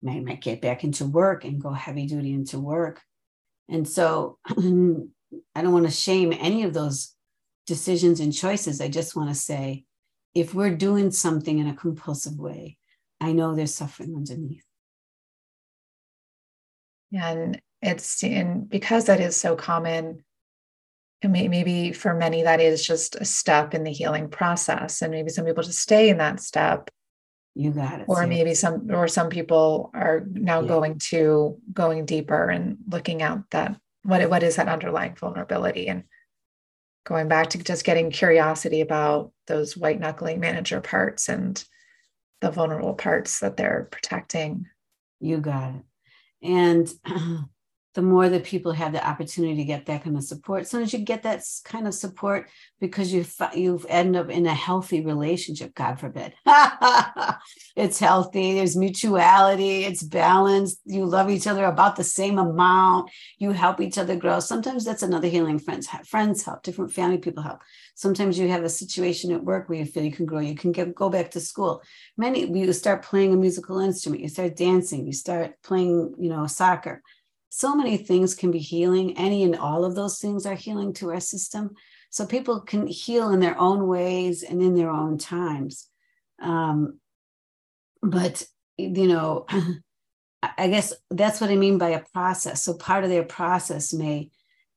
[0.08, 3.02] I might get back into work and go heavy duty into work.
[3.68, 7.14] And so I don't want to shame any of those
[7.66, 8.80] decisions and choices.
[8.80, 9.84] I just want to say
[10.34, 12.78] if we're doing something in a compulsive way,
[13.20, 14.66] I know there's suffering underneath
[17.12, 20.24] and it's and because that is so common
[21.22, 25.30] and maybe for many that is just a step in the healing process and maybe
[25.30, 26.90] some people just stay in that step
[27.58, 30.68] you got it or maybe some or some people are now yeah.
[30.68, 35.88] going to going deeper and looking out that what what is that underlying vulnerability?
[35.88, 36.04] And
[37.04, 41.62] going back to just getting curiosity about those white knuckling manager parts and
[42.40, 44.66] the vulnerable parts that they're protecting.
[45.20, 45.82] You got it.
[46.42, 46.88] And
[47.96, 50.98] the more that people have the opportunity to get that kind of support, sometimes you
[50.98, 53.24] get that kind of support because you
[53.54, 55.74] you've ended up in a healthy relationship.
[55.74, 56.34] God forbid,
[57.74, 58.52] it's healthy.
[58.52, 59.84] There's mutuality.
[59.84, 60.78] It's balanced.
[60.84, 63.10] You love each other about the same amount.
[63.38, 64.40] You help each other grow.
[64.40, 65.58] Sometimes that's another healing.
[65.58, 66.64] Friends friends help.
[66.64, 67.62] Different family people help.
[67.94, 70.40] Sometimes you have a situation at work where you feel you can grow.
[70.40, 71.80] You can get, go back to school.
[72.18, 74.20] Many you start playing a musical instrument.
[74.20, 75.06] You start dancing.
[75.06, 77.02] You start playing, you know, soccer
[77.56, 79.16] so many things can be healing.
[79.16, 81.70] Any and all of those things are healing to our system.
[82.10, 85.88] So people can heal in their own ways and in their own times.
[86.38, 87.00] Um,
[88.02, 88.44] but,
[88.76, 89.46] you know,
[90.42, 92.62] I guess that's what I mean by a process.
[92.62, 94.28] So part of their process may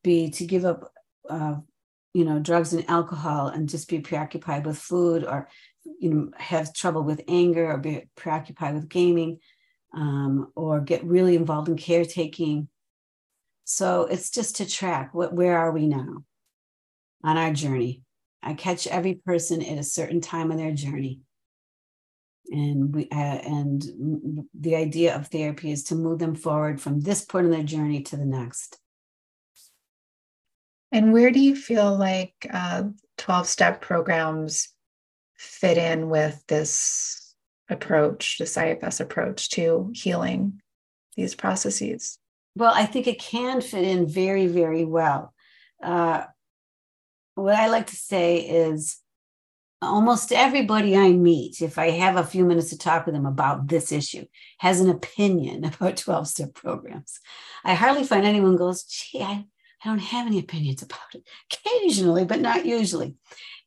[0.02, 0.90] be to give up,
[1.30, 1.58] uh,
[2.14, 5.50] you know, drugs and alcohol and just be preoccupied with food or,
[6.00, 9.40] you know, have trouble with anger or be preoccupied with gaming
[9.94, 12.68] um, or get really involved in caretaking.
[13.66, 16.24] So it's just to track what where are we now
[17.24, 18.04] on our journey.
[18.42, 21.22] I catch every person at a certain time of their journey.
[22.52, 23.84] And we uh, and
[24.60, 28.02] the idea of therapy is to move them forward from this point in their journey
[28.04, 28.80] to the next.
[30.92, 32.84] And where do you feel like uh,
[33.18, 34.70] 12 step programs
[35.38, 37.19] fit in with this
[37.70, 40.62] approach, the IFS approach to healing
[41.16, 42.18] these processes?
[42.56, 45.34] Well, I think it can fit in very, very well.
[45.82, 46.24] Uh,
[47.36, 48.98] what I like to say is
[49.82, 53.68] almost everybody I meet, if I have a few minutes to talk with them about
[53.68, 54.26] this issue,
[54.60, 57.20] has an opinion about 12 step programs.
[57.64, 59.46] I hardly find anyone goes, gee, I,
[59.84, 61.24] I don't have any opinions about it.
[61.54, 63.16] Occasionally, but not usually.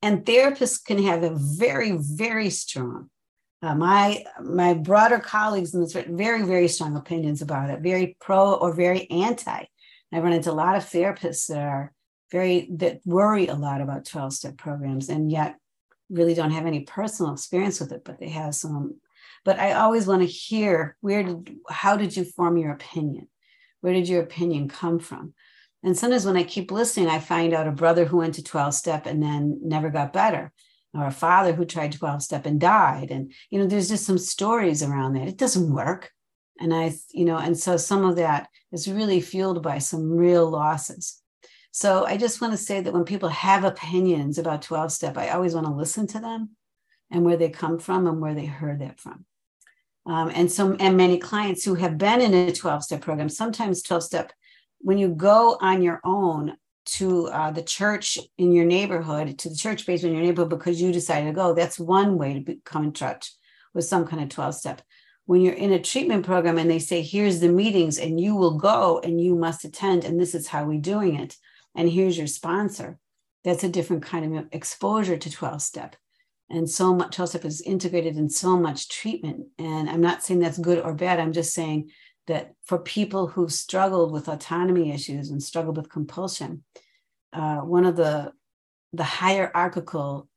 [0.03, 3.09] And therapists can have a very, very strong
[3.63, 8.55] uh, my my broader colleagues in this very very strong opinions about it very pro
[8.55, 9.67] or very anti
[10.13, 11.93] i run into a lot of therapists that are
[12.31, 15.57] very that worry a lot about 12 step programs and yet
[16.13, 19.01] really don't have any personal experience with it, but they have some.
[19.45, 23.29] But I always want to hear where did, how did you form your opinion?
[23.81, 25.35] Where did your opinion come from?
[25.83, 28.75] And sometimes when I keep listening, I find out a brother who went to 12
[28.75, 30.53] step and then never got better,
[30.95, 33.11] or a father who tried 12 step and died.
[33.11, 35.29] And, you know, there's just some stories around that.
[35.29, 36.11] It doesn't work.
[36.61, 40.49] And I, you know, and so some of that is really fueled by some real
[40.49, 41.21] losses.
[41.71, 45.31] So I just want to say that when people have opinions about 12 step, I
[45.31, 46.51] always want to listen to them
[47.11, 49.25] and where they come from and where they heard that from.
[50.05, 53.83] Um, and so, and many clients who have been in a 12 step program, sometimes
[53.83, 54.33] 12 step,
[54.81, 59.57] when you go on your own to uh, the church in your neighborhood, to the
[59.57, 62.85] church basement in your neighborhood because you decided to go, that's one way to become
[62.85, 63.33] in touch
[63.75, 64.83] with some kind of 12 step.
[65.27, 68.59] When you're in a treatment program and they say, here's the meetings and you will
[68.59, 71.37] go and you must attend, and this is how we're doing it
[71.75, 72.99] and here's your sponsor.
[73.45, 75.97] That's a different kind of exposure to 12 step.
[76.51, 79.47] And so much 12 step is integrated in so much treatment.
[79.59, 81.19] And I'm not saying that's good or bad.
[81.19, 81.91] I'm just saying
[82.27, 86.65] that for people who've struggled with autonomy issues and struggled with compulsion,
[87.33, 88.33] uh, one of the
[88.95, 90.29] the hierarchical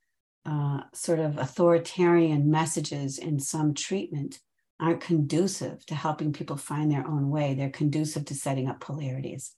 [0.45, 4.39] uh, sort of authoritarian messages in some treatment
[4.79, 7.53] aren't conducive to helping people find their own way.
[7.53, 9.53] They're conducive to setting up polarities.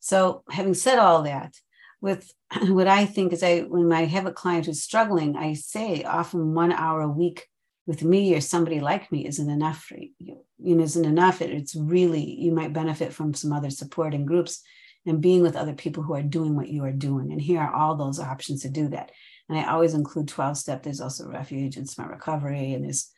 [0.00, 1.54] So, having said all that,
[2.00, 2.32] with
[2.68, 6.54] what I think is I when I have a client who's struggling, I say often
[6.54, 7.46] one hour a week
[7.86, 10.44] with me or somebody like me isn't enough for you.
[10.58, 11.40] You know, isn't enough.
[11.40, 14.62] It, it's really you might benefit from some other support and groups
[15.06, 17.32] and being with other people who are doing what you are doing.
[17.32, 19.10] And here are all those options to do that.
[19.48, 20.82] And I always include 12 step.
[20.82, 23.10] There's also refuge and smart recovery, and there's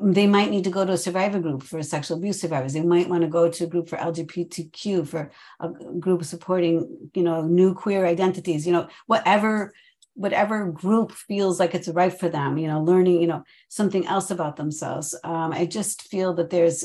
[0.00, 2.72] they might need to go to a survivor group for sexual abuse survivors.
[2.72, 5.30] They might want to go to a group for LGBTQ, for
[5.60, 5.68] a
[6.00, 9.72] group supporting, you know, new queer identities, you know, whatever,
[10.16, 14.30] whatever group feels like it's right for them, you know, learning, you know, something else
[14.30, 15.14] about themselves.
[15.22, 16.84] Um, I just feel that there's,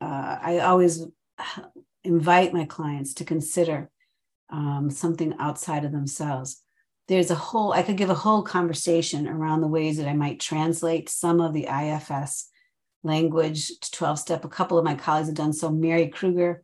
[0.00, 1.04] uh, I always
[2.04, 3.90] invite my clients to consider
[4.50, 6.62] um, something outside of themselves.
[7.08, 10.38] There's a whole i could give a whole conversation around the ways that i might
[10.38, 12.48] translate some of the ifs
[13.02, 14.44] language to 12 step.
[14.44, 15.70] A couple of my colleagues have done so.
[15.70, 16.62] Mary kruger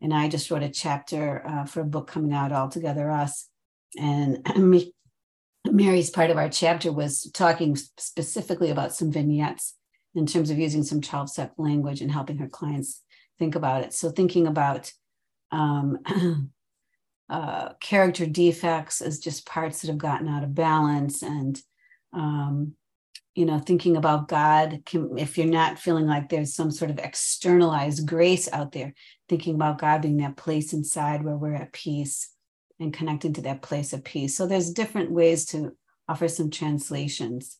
[0.00, 3.48] and i just wrote a chapter uh, for a book coming out Altogether Us.
[3.98, 4.46] And
[5.64, 9.74] mary's part of our chapter was talking specifically about some vignettes
[10.14, 13.02] in terms of using some 12 step language and helping her clients
[13.38, 13.92] think about it.
[13.92, 14.92] So thinking about
[15.50, 15.98] um,
[17.30, 21.60] uh, character defects as just parts that have gotten out of balance and
[22.12, 22.74] um,
[23.34, 26.98] you know thinking about god can, if you're not feeling like there's some sort of
[26.98, 28.94] externalized grace out there
[29.28, 32.30] thinking about god being that place inside where we're at peace
[32.80, 35.72] and connecting to that place of peace so there's different ways to
[36.08, 37.58] offer some translations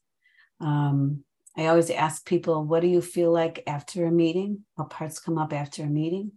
[0.60, 1.22] um,
[1.56, 5.38] i always ask people what do you feel like after a meeting what parts come
[5.38, 6.32] up after a meeting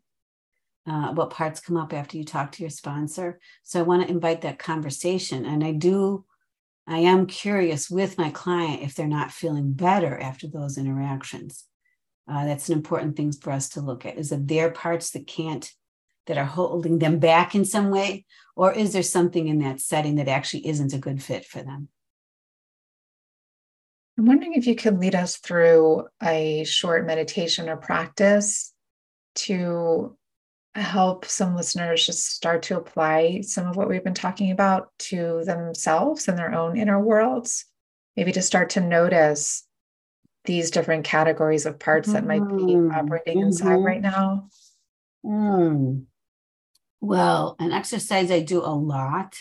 [0.88, 3.40] uh, what parts come up after you talk to your sponsor.
[3.64, 5.46] So I want to invite that conversation.
[5.46, 6.26] And I do,
[6.88, 11.66] I am curious with my client if they're not feeling better after those interactions.
[12.28, 14.18] Uh, that's an important thing for us to look at.
[14.18, 15.72] Is that there parts that can't,
[16.28, 18.26] that are holding them back in some way?
[18.56, 21.90] Or is there something in that setting that actually isn't a good fit for them?
[24.18, 28.74] I'm wondering if you could lead us through a short meditation or practice
[29.36, 30.18] to
[30.76, 35.44] help some listeners just start to apply some of what we've been talking about to
[35.46, 37.66] themselves and their own inner worlds.
[38.16, 39.66] Maybe to start to notice
[40.46, 42.14] these different categories of parts mm-hmm.
[42.14, 42.92] that might be mm-hmm.
[42.92, 43.48] operating mm-hmm.
[43.48, 44.50] inside right now.
[45.26, 46.06] Mm.
[47.02, 49.32] Well, an exercise I do a lot.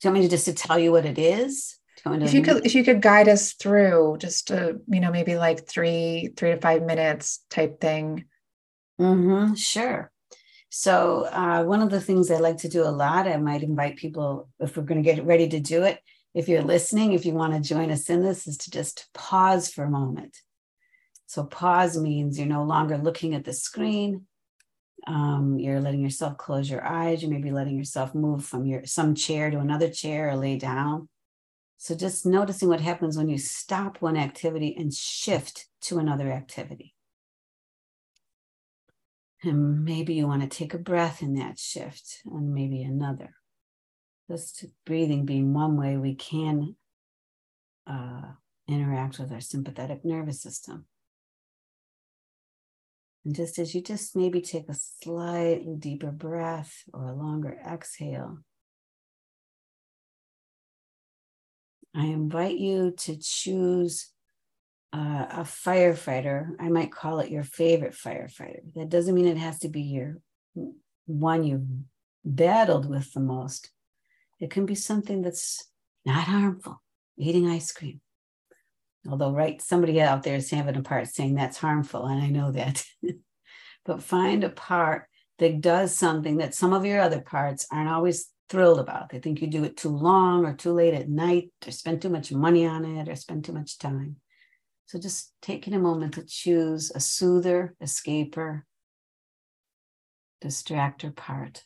[0.00, 1.78] Do you want me to just to tell you what it is?
[2.04, 5.68] if you could if you could guide us through just a, you know maybe like
[5.68, 8.24] three three to five minutes type thing
[9.00, 10.10] mm-hmm, sure
[10.74, 13.98] so, uh, one of the things I like to do a lot, I might invite
[13.98, 16.00] people if we're going to get ready to do it.
[16.32, 19.68] If you're listening, if you want to join us in this, is to just pause
[19.68, 20.38] for a moment.
[21.26, 24.26] So, pause means you're no longer looking at the screen.
[25.06, 27.22] Um, you're letting yourself close your eyes.
[27.22, 30.56] You may be letting yourself move from your some chair to another chair or lay
[30.56, 31.08] down.
[31.78, 36.94] So, just noticing what happens when you stop one activity and shift to another activity.
[39.42, 43.34] And maybe you want to take a breath in that shift and maybe another.
[44.30, 46.76] Just breathing being one way we can
[47.86, 48.22] uh,
[48.68, 50.86] interact with our sympathetic nervous system.
[53.24, 58.38] And just as you just maybe take a slightly deeper breath or a longer exhale,
[61.94, 64.10] I invite you to choose
[64.92, 66.50] uh, a firefighter.
[66.58, 68.60] I might call it your favorite firefighter.
[68.74, 70.18] That doesn't mean it has to be your
[71.06, 71.66] one you've
[72.24, 73.70] battled with the most.
[74.40, 75.68] It can be something that's
[76.04, 76.82] not harmful,
[77.16, 78.01] eating ice cream.
[79.08, 82.52] Although, right, somebody out there is having a part saying that's harmful, and I know
[82.52, 82.84] that.
[83.84, 88.28] but find a part that does something that some of your other parts aren't always
[88.48, 89.08] thrilled about.
[89.08, 92.10] They think you do it too long or too late at night, or spend too
[92.10, 94.16] much money on it, or spend too much time.
[94.86, 98.62] So just taking a moment to choose a soother, escaper,
[100.44, 101.64] distractor part.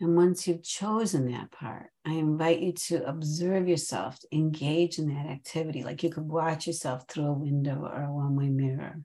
[0.00, 5.08] And once you've chosen that part, I invite you to observe yourself, to engage in
[5.08, 9.02] that activity, like you could watch yourself through a window or a one way mirror.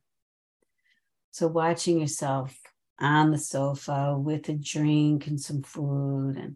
[1.32, 2.58] So, watching yourself
[2.98, 6.56] on the sofa with a drink and some food, and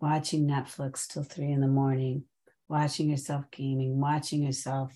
[0.00, 2.24] watching Netflix till three in the morning,
[2.68, 4.94] watching yourself gaming, watching yourself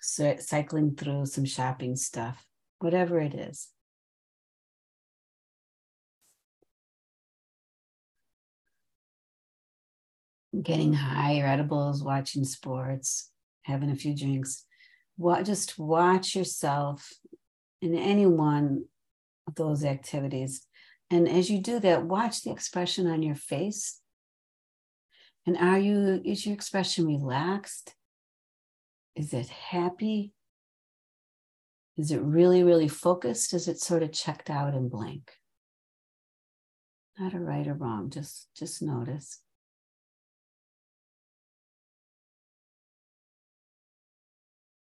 [0.00, 2.46] cycling through some shopping stuff,
[2.78, 3.68] whatever it is.
[10.62, 13.30] Getting high or edibles, watching sports,
[13.62, 14.64] having a few drinks.
[15.16, 17.12] What, just watch yourself
[17.80, 18.84] in any one
[19.46, 20.66] of those activities.
[21.10, 24.00] And as you do that, watch the expression on your face.
[25.46, 27.94] And are you, is your expression relaxed?
[29.14, 30.32] Is it happy?
[31.96, 33.54] Is it really, really focused?
[33.54, 35.32] Is it sort of checked out and blank?
[37.18, 39.40] Not a right or wrong, just just notice.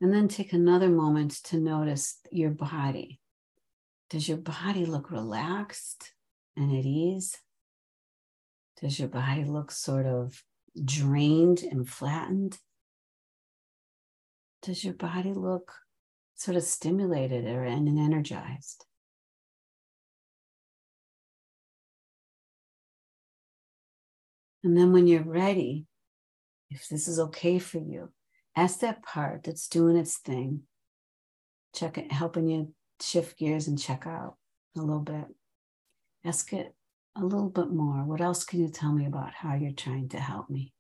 [0.01, 3.21] And then take another moment to notice your body.
[4.09, 6.13] Does your body look relaxed
[6.57, 7.37] and at ease?
[8.81, 10.43] Does your body look sort of
[10.83, 12.59] drained and flattened?
[14.63, 15.73] Does your body look
[16.35, 18.87] sort of stimulated or and energized?
[24.63, 25.87] And then when you're ready,
[26.71, 28.11] if this is okay for you,
[28.61, 30.63] ask that part that's doing its thing,
[31.75, 34.37] check it, helping you shift gears and check out
[34.77, 35.25] a little bit.
[36.25, 36.75] Ask it
[37.17, 38.05] a little bit more.
[38.05, 40.75] What else can you tell me about how you're trying to help me?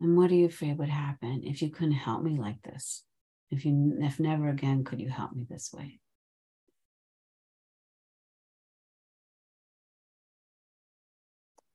[0.00, 3.04] And what are you afraid would happen if you couldn't help me like this?
[3.52, 6.00] If you if never again could you help me this way?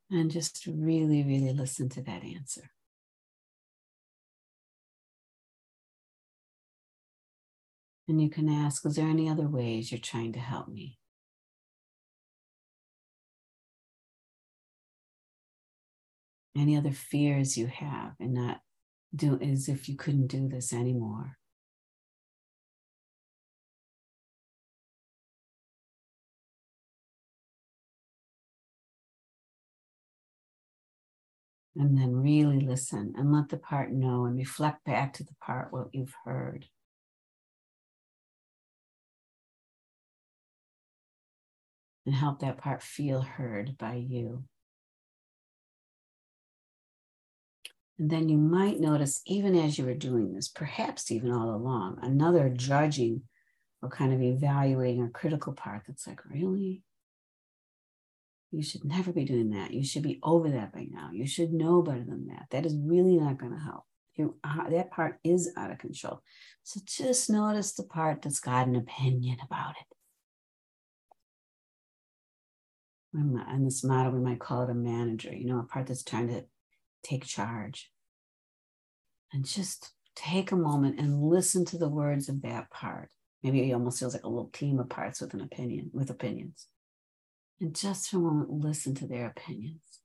[0.09, 2.69] And just really, really listen to that answer.
[8.07, 10.97] And you can ask, is there any other ways you're trying to help me?
[16.55, 18.61] Any other fears you have and not
[19.13, 21.37] do as if you couldn't do this anymore?
[31.80, 35.71] And then really listen and let the part know and reflect back to the part
[35.71, 36.65] what you've heard.
[42.07, 44.45] And help that part feel heard by you.
[47.99, 51.99] And then you might notice, even as you were doing this, perhaps even all along,
[52.01, 53.23] another judging
[53.84, 56.82] or kind of evaluating or critical part that's like, really?
[58.57, 59.71] You should never be doing that.
[59.71, 61.11] You should be over that by now.
[61.13, 62.47] You should know better than that.
[62.49, 63.83] That is really not going to help.
[64.15, 66.23] You, uh, that part is out of control.
[66.63, 69.85] So just notice the part that's got an opinion about it.
[73.13, 76.29] In this model, we might call it a manager, you know, a part that's trying
[76.29, 76.43] to
[77.03, 77.91] take charge.
[79.31, 83.11] And just take a moment and listen to the words of that part.
[83.43, 86.67] Maybe it almost feels like a little team of parts with an opinion, with opinions.
[87.59, 90.01] And just for a moment, listen to their opinions.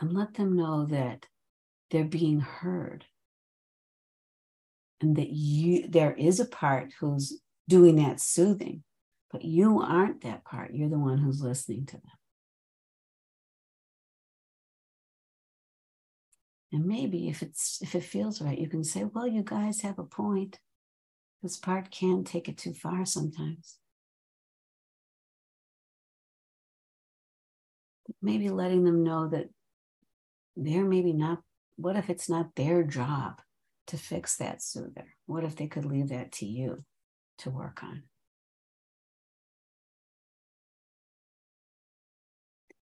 [0.00, 1.26] And let them know that
[1.90, 3.04] they're being heard.
[5.00, 8.82] And that you there is a part who's doing that soothing,
[9.30, 10.72] but you aren't that part.
[10.72, 12.02] You're the one who's listening to them.
[16.72, 19.98] And maybe if it's if it feels right, you can say, well, you guys have
[19.98, 20.58] a point.
[21.42, 23.78] This part can take it too far sometimes.
[28.28, 29.48] Maybe letting them know that
[30.54, 31.40] they're maybe not,
[31.76, 33.40] what if it's not their job
[33.86, 35.14] to fix that soother?
[35.24, 36.84] What if they could leave that to you
[37.38, 38.02] to work on?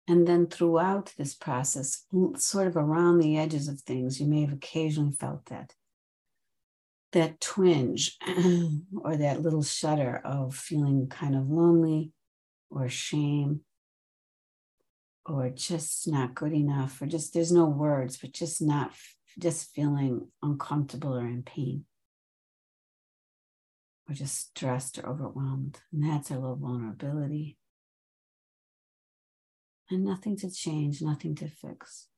[0.07, 2.05] And then throughout this process,
[2.36, 5.72] sort of around the edges of things, you may have occasionally felt that
[7.12, 8.18] that twinge
[9.03, 12.12] or that little shudder of feeling kind of lonely
[12.70, 13.62] or shame
[15.27, 18.93] or just not good enough or just there's no words but just not
[19.39, 21.85] just feeling uncomfortable or in pain
[24.09, 27.57] or just stressed or overwhelmed and that's a little vulnerability
[29.91, 32.09] and nothing to change nothing to fix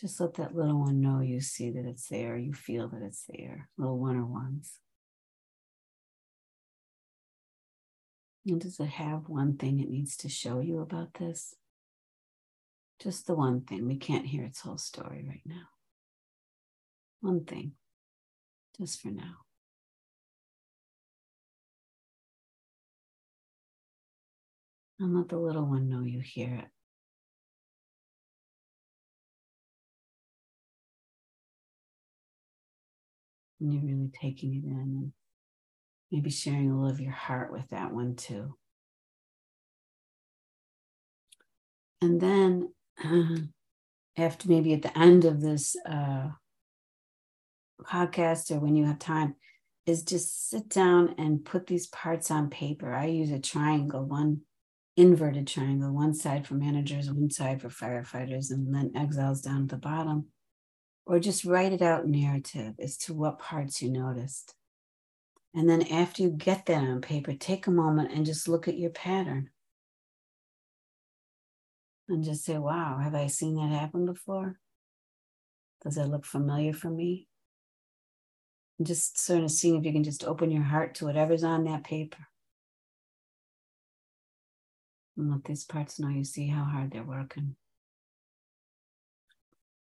[0.00, 3.24] just let that little one know you see that it's there, you feel that it's
[3.28, 4.78] there, little one or ones.
[8.46, 11.54] And does it have one thing it needs to show you about this?
[13.00, 13.86] Just the one thing.
[13.86, 15.68] We can't hear its whole story right now.
[17.20, 17.72] One thing,
[18.76, 19.36] just for now.
[24.98, 26.68] And let the little one know you hear it.
[33.60, 35.12] And you're really taking it in and
[36.10, 38.56] maybe sharing a little of your heart with that one too.
[42.00, 42.72] And then,
[43.04, 43.42] uh,
[44.16, 46.28] after maybe at the end of this uh,
[47.82, 49.34] podcast or when you have time,
[49.86, 52.92] is just sit down and put these parts on paper.
[52.92, 54.42] I use a triangle, one
[54.96, 59.68] inverted triangle, one side for managers, one side for firefighters, and then exiles down at
[59.68, 60.26] the bottom
[61.08, 64.54] or just write it out narrative as to what parts you noticed.
[65.54, 68.78] And then after you get that on paper, take a moment and just look at
[68.78, 69.48] your pattern.
[72.08, 74.58] And just say, wow, have I seen that happen before?
[75.84, 77.28] Does that look familiar for me?
[78.78, 81.64] And just sort of seeing if you can just open your heart to whatever's on
[81.64, 82.26] that paper.
[85.16, 87.56] And let these parts know you see how hard they're working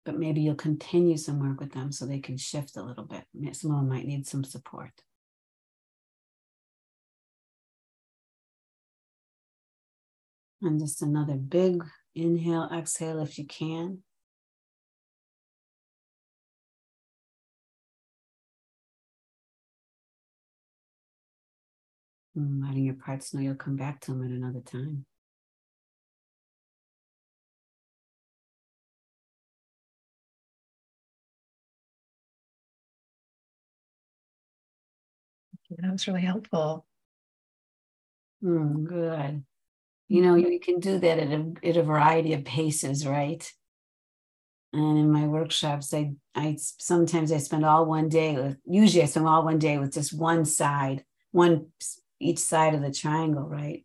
[0.05, 3.25] but maybe you'll continue some work with them so they can shift a little bit.
[3.57, 4.91] Some of them might need some support.
[10.61, 11.83] And just another big
[12.15, 14.03] inhale, exhale if you can.
[22.37, 25.07] Letting your parts know you'll come back to them at another time.
[35.71, 36.87] That was really helpful.
[38.43, 39.45] Mm, good.
[40.15, 40.53] You know, mm-hmm.
[40.53, 43.45] you can do that at a, at a variety of paces, right?
[44.73, 49.07] And in my workshops, I, I sometimes I spend all one day with, usually I
[49.07, 51.67] spend all one day with just one side, one
[52.21, 53.85] each side of the triangle, right?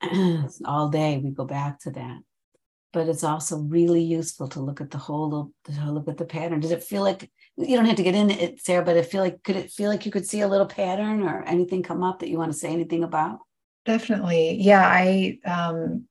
[0.64, 2.20] all day we go back to that
[2.92, 6.60] but it's also really useful to look at the whole to look at the pattern
[6.60, 9.22] does it feel like you don't have to get into it Sara but it feel
[9.22, 12.20] like could it feel like you could see a little pattern or anything come up
[12.20, 13.40] that you want to say anything about
[13.88, 14.56] definitely.
[14.60, 16.04] Yeah i um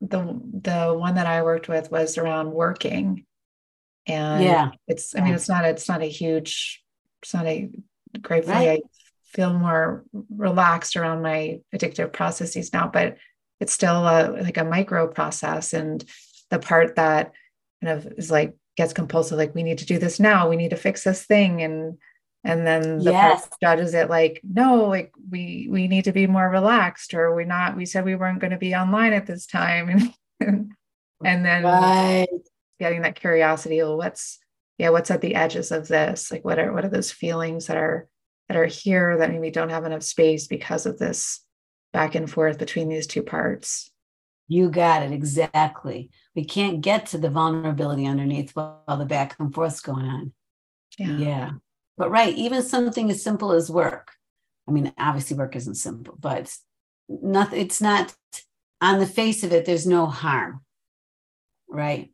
[0.00, 0.20] the
[0.68, 3.24] the one that i worked with was around working.
[4.06, 4.70] And yeah.
[4.86, 6.82] it's i mean it's not it's not a huge
[7.22, 7.68] it's not a
[8.22, 8.82] gratefully right.
[8.82, 8.88] i
[9.24, 13.18] feel more relaxed around my addictive processes now but
[13.60, 15.72] it's still a, like a micro process.
[15.72, 16.04] And
[16.50, 17.32] the part that
[17.82, 20.48] kind of is like gets compulsive like we need to do this now.
[20.48, 21.62] We need to fix this thing.
[21.62, 21.98] And
[22.44, 23.48] and then the yes.
[23.60, 27.76] judges it like no like we we need to be more relaxed or we're not
[27.76, 29.88] we said we weren't going to be online at this time
[30.40, 30.72] and
[31.24, 32.28] and then right.
[32.78, 34.38] getting that curiosity well what's
[34.78, 37.76] yeah what's at the edges of this like what are what are those feelings that
[37.76, 38.08] are
[38.48, 41.40] that are here that maybe don't have enough space because of this
[41.92, 43.90] back and forth between these two parts.
[44.48, 46.10] You got it exactly.
[46.34, 50.32] We can't get to the vulnerability underneath while the back and forth's going on.
[50.98, 51.16] Yeah.
[51.16, 51.50] yeah.
[51.98, 54.12] But right, even something as simple as work.
[54.68, 56.54] I mean, obviously work isn't simple, but
[57.08, 58.14] nothing it's not
[58.80, 60.60] on the face of it, there's no harm.
[61.68, 62.12] Right.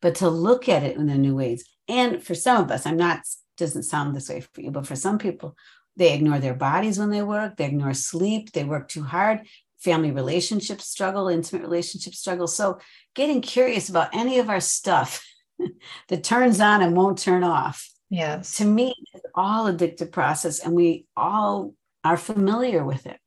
[0.00, 1.64] But to look at it in the new ways.
[1.88, 3.20] And for some of us, I'm not
[3.58, 5.56] doesn't sound this way for you, but for some people,
[5.96, 9.40] they ignore their bodies when they work, they ignore sleep, they work too hard,
[9.78, 12.46] family relationships struggle, intimate relationships struggle.
[12.46, 12.78] So,
[13.14, 15.26] getting curious about any of our stuff
[16.08, 17.90] that turns on and won't turn off.
[18.10, 18.56] Yes.
[18.56, 23.18] To me, it's all addictive process, and we all are familiar with it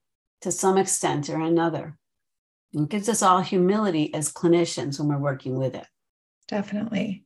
[0.42, 1.98] to some extent or another.
[2.74, 5.86] It gives us all humility as clinicians when we're working with it.
[6.48, 7.26] Definitely.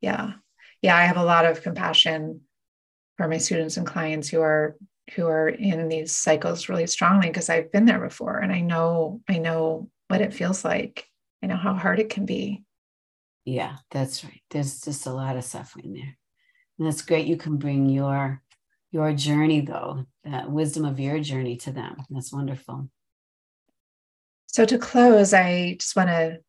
[0.00, 0.34] Yeah.
[0.80, 0.96] Yeah.
[0.96, 2.42] I have a lot of compassion
[3.16, 4.76] for my students and clients who are
[5.14, 9.20] who are in these cycles really strongly because I've been there before and I know
[9.28, 11.06] I know what it feels like.
[11.42, 12.62] I know how hard it can be.
[13.44, 14.40] Yeah, that's right.
[14.50, 16.16] There's just a lot of suffering there.
[16.78, 17.26] And that's great.
[17.26, 18.42] You can bring your
[18.90, 21.96] your journey though, that wisdom of your journey to them.
[22.10, 22.90] That's wonderful.
[24.46, 26.40] So to close, I just want to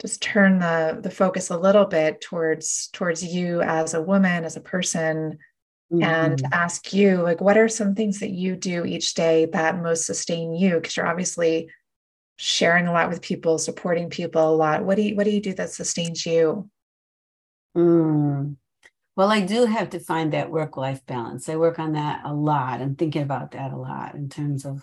[0.00, 4.56] just turn the the focus a little bit towards towards you as a woman, as
[4.56, 5.38] a person,
[5.92, 6.02] mm-hmm.
[6.02, 10.06] and ask you like what are some things that you do each day that most
[10.06, 10.76] sustain you?
[10.76, 11.70] Because you're obviously
[12.36, 14.84] sharing a lot with people, supporting people a lot.
[14.84, 16.70] What do you what do you do that sustains you?
[17.76, 18.56] Mm.
[19.20, 21.50] Well, I do have to find that work life balance.
[21.50, 24.82] I work on that a lot and thinking about that a lot in terms of,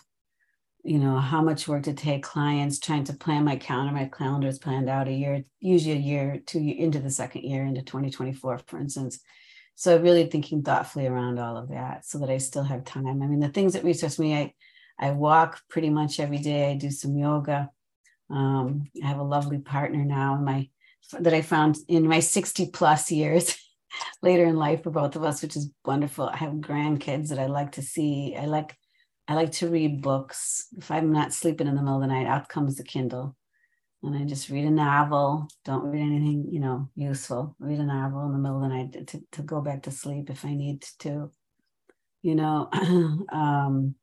[0.83, 3.91] you know, how much work to take clients, trying to plan my calendar.
[3.91, 7.65] My calendar is planned out a year, usually a year, two into the second year,
[7.65, 9.21] into 2024, for instance.
[9.73, 13.07] So really thinking thoughtfully around all of that so that I still have time.
[13.07, 14.53] I mean, the things that resource me, I
[14.99, 16.69] I walk pretty much every day.
[16.69, 17.71] I do some yoga.
[18.29, 20.69] Um, I have a lovely partner now in my
[21.19, 23.57] that I found in my 60 plus years
[24.21, 26.29] later in life for both of us, which is wonderful.
[26.29, 28.35] I have grandkids that I like to see.
[28.37, 28.75] I like
[29.27, 30.67] I like to read books.
[30.77, 33.35] If I'm not sleeping in the middle of the night, out comes the Kindle.
[34.03, 35.47] And I just read a novel.
[35.65, 37.55] Don't read anything, you know, useful.
[37.59, 40.29] Read a novel in the middle of the night to, to go back to sleep
[40.29, 41.31] if I need to.
[42.21, 42.69] You know,
[43.31, 43.95] um,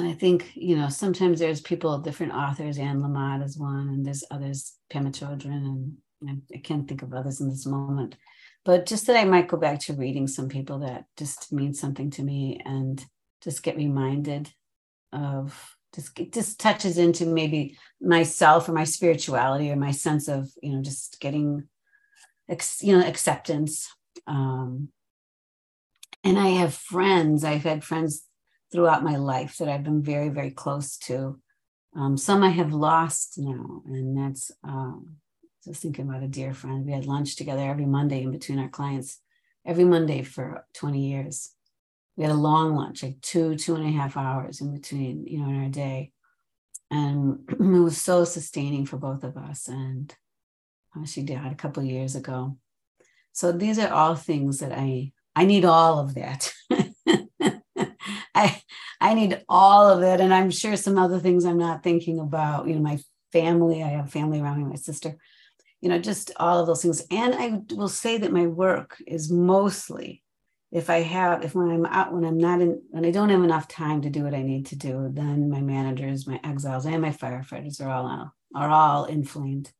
[0.00, 4.04] and I think, you know, sometimes there's people, different authors, Anne Lamott is one, and
[4.04, 5.96] there's others, Pema Chodron, and
[6.26, 8.16] I, can't think of others in this moment.
[8.64, 12.10] But just that I might go back to reading some people that just mean something
[12.10, 13.04] to me and
[13.42, 14.50] just get reminded
[15.12, 20.48] of just it just touches into maybe myself or my spirituality or my sense of
[20.62, 21.66] you know just getting
[22.80, 23.92] you know acceptance
[24.28, 24.88] um
[26.22, 28.24] and i have friends i've had friends
[28.72, 31.40] throughout my life that I've been very, very close to.
[31.96, 35.16] Um, some I have lost now, and that's um,
[35.64, 36.86] just thinking about a dear friend.
[36.86, 39.20] We had lunch together every Monday in between our clients,
[39.66, 41.50] every Monday for 20 years.
[42.16, 45.38] We had a long lunch, like two, two and a half hours in between, you
[45.38, 46.12] know, in our day.
[46.90, 49.68] And it was so sustaining for both of us.
[49.68, 50.14] And
[50.96, 52.56] uh, she died a couple years ago.
[53.32, 56.52] So these are all things that I I need all of that.
[58.34, 58.60] I
[59.00, 60.20] I need all of it.
[60.20, 62.66] And I'm sure some other things I'm not thinking about.
[62.66, 62.98] You know, my
[63.32, 65.16] family, I have family around me, my sister,
[65.80, 67.02] you know, just all of those things.
[67.10, 70.22] And I will say that my work is mostly
[70.72, 73.42] if I have, if when I'm out, when I'm not in, when I don't have
[73.42, 77.02] enough time to do what I need to do, then my managers, my exiles, and
[77.02, 79.72] my firefighters are all are all inflamed.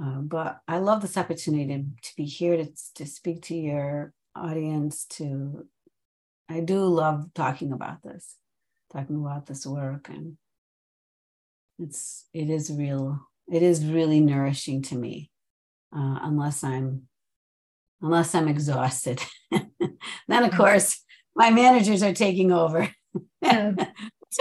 [0.00, 4.12] Uh, but I love this opportunity to, to be here to, to speak to your
[4.34, 5.66] audience, to
[6.48, 8.36] I do love talking about this,
[8.92, 10.36] talking about this work, and
[11.78, 13.20] it's it is real.
[13.52, 15.30] It is really nourishing to me,
[15.94, 17.08] uh, unless I'm
[18.00, 19.20] unless I'm exhausted.
[19.50, 21.02] then of course
[21.34, 22.88] my managers are taking over
[23.42, 23.86] until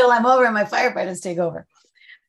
[0.12, 1.66] I'm over and my firefighters take over.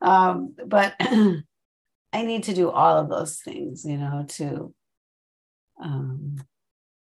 [0.01, 4.75] Um, but I need to do all of those things, you know, to
[5.83, 6.37] um,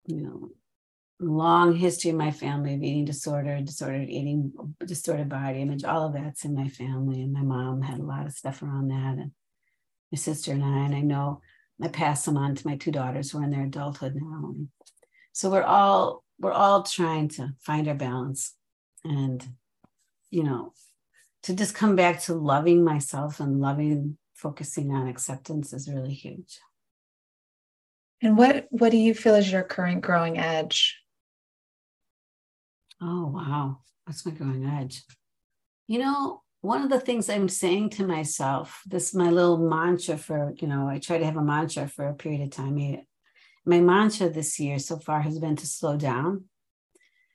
[0.05, 0.49] you know
[1.19, 4.51] long history in my family of eating disorder, disordered eating,
[4.85, 7.21] distorted body image, all of that's in my family.
[7.21, 9.17] And my mom had a lot of stuff around that.
[9.17, 9.31] And
[10.11, 11.41] my sister and I, and I know
[11.81, 14.55] I pass them on to my two daughters who are in their adulthood now.
[15.33, 18.53] So we're all we're all trying to find our balance
[19.03, 19.45] and
[20.29, 20.73] you know
[21.43, 26.59] to just come back to loving myself and loving focusing on acceptance is really huge
[28.21, 30.97] and what what do you feel is your current growing edge
[33.01, 33.79] Oh, wow.
[34.05, 35.03] what's my growing edge.
[35.87, 40.53] You know, one of the things I'm saying to myself, this my little mantra for,
[40.57, 43.05] you know, I try to have a mantra for a period of time.
[43.65, 46.45] My mantra this year so far has been to slow down.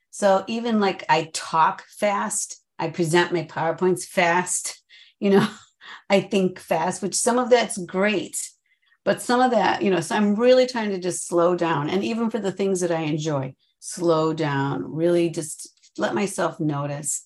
[0.09, 4.83] So even like I talk fast, I present my PowerPoints fast,
[5.19, 5.47] you know,
[6.09, 8.37] I think fast, which some of that's great.
[9.05, 11.89] But some of that, you know, so I'm really trying to just slow down.
[11.89, 17.25] And even for the things that I enjoy, slow down, really just let myself notice.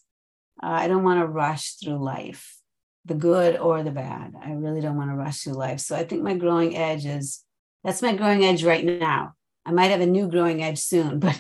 [0.62, 2.58] Uh, I don't want to rush through life,
[3.06, 4.34] the good or the bad.
[4.42, 5.80] I really don't want to rush through life.
[5.80, 7.44] So I think my growing edge is
[7.84, 9.34] that's my growing edge right now.
[9.66, 11.40] I might have a new growing edge soon, but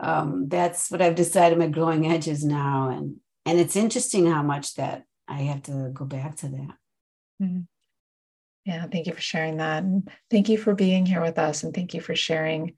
[0.00, 2.90] um, that's what I've decided my growing edge is now.
[2.90, 6.76] And and it's interesting how much that I have to go back to that.
[7.42, 7.60] Mm-hmm.
[8.64, 9.82] Yeah, thank you for sharing that.
[9.82, 11.64] And thank you for being here with us.
[11.64, 12.74] And thank you for sharing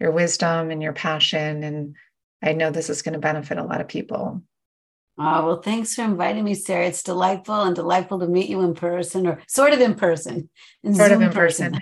[0.00, 1.62] your wisdom and your passion.
[1.62, 1.96] And
[2.42, 4.42] I know this is going to benefit a lot of people.
[5.20, 6.86] Oh, well, thanks for inviting me, Sara.
[6.86, 10.48] It's delightful and delightful to meet you in person or sort of in person.
[10.84, 11.72] In sort Zoom of in person.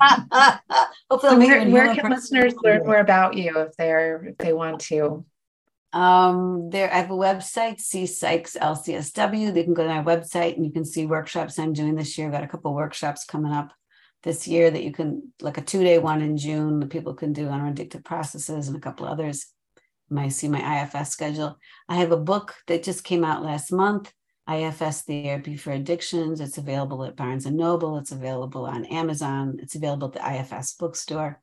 [0.00, 0.58] person.
[1.10, 4.80] Hopefully, so where, where can listeners learn more about you if they're if they want
[4.82, 5.26] to?
[5.92, 9.52] Um, there I have a website, C Sykes LCSW.
[9.52, 12.28] They can go to my website and you can see workshops I'm doing this year.
[12.28, 13.70] I've got a couple workshops coming up
[14.22, 17.48] this year that you can like a two-day one in June that people can do
[17.48, 19.52] on addictive processes and a couple others
[20.10, 21.58] my see my IFS schedule.
[21.88, 24.12] I have a book that just came out last month,
[24.50, 26.40] IFS Therapy for Addictions.
[26.40, 27.98] It's available at Barnes and Noble.
[27.98, 29.58] It's available on Amazon.
[29.62, 31.40] It's available at the IFS bookstore.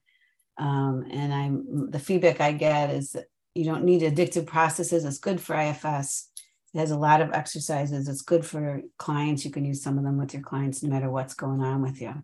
[0.57, 5.05] Um, and I'm the feedback I get is that you don't need addictive processes.
[5.05, 6.29] It's good for IFS.
[6.73, 8.07] It has a lot of exercises.
[8.07, 9.45] It's good for clients.
[9.45, 12.01] You can use some of them with your clients no matter what's going on with
[12.01, 12.23] you.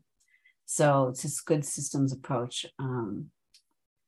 [0.65, 2.65] So it's just good systems approach.
[2.80, 3.31] Um,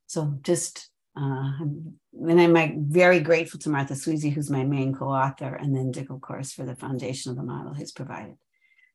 [0.08, 5.76] so just uh, and I'm very grateful to Martha Sweezy, who's my main co-author, and
[5.76, 8.36] then Dick, of course, for the foundation of the model he's provided.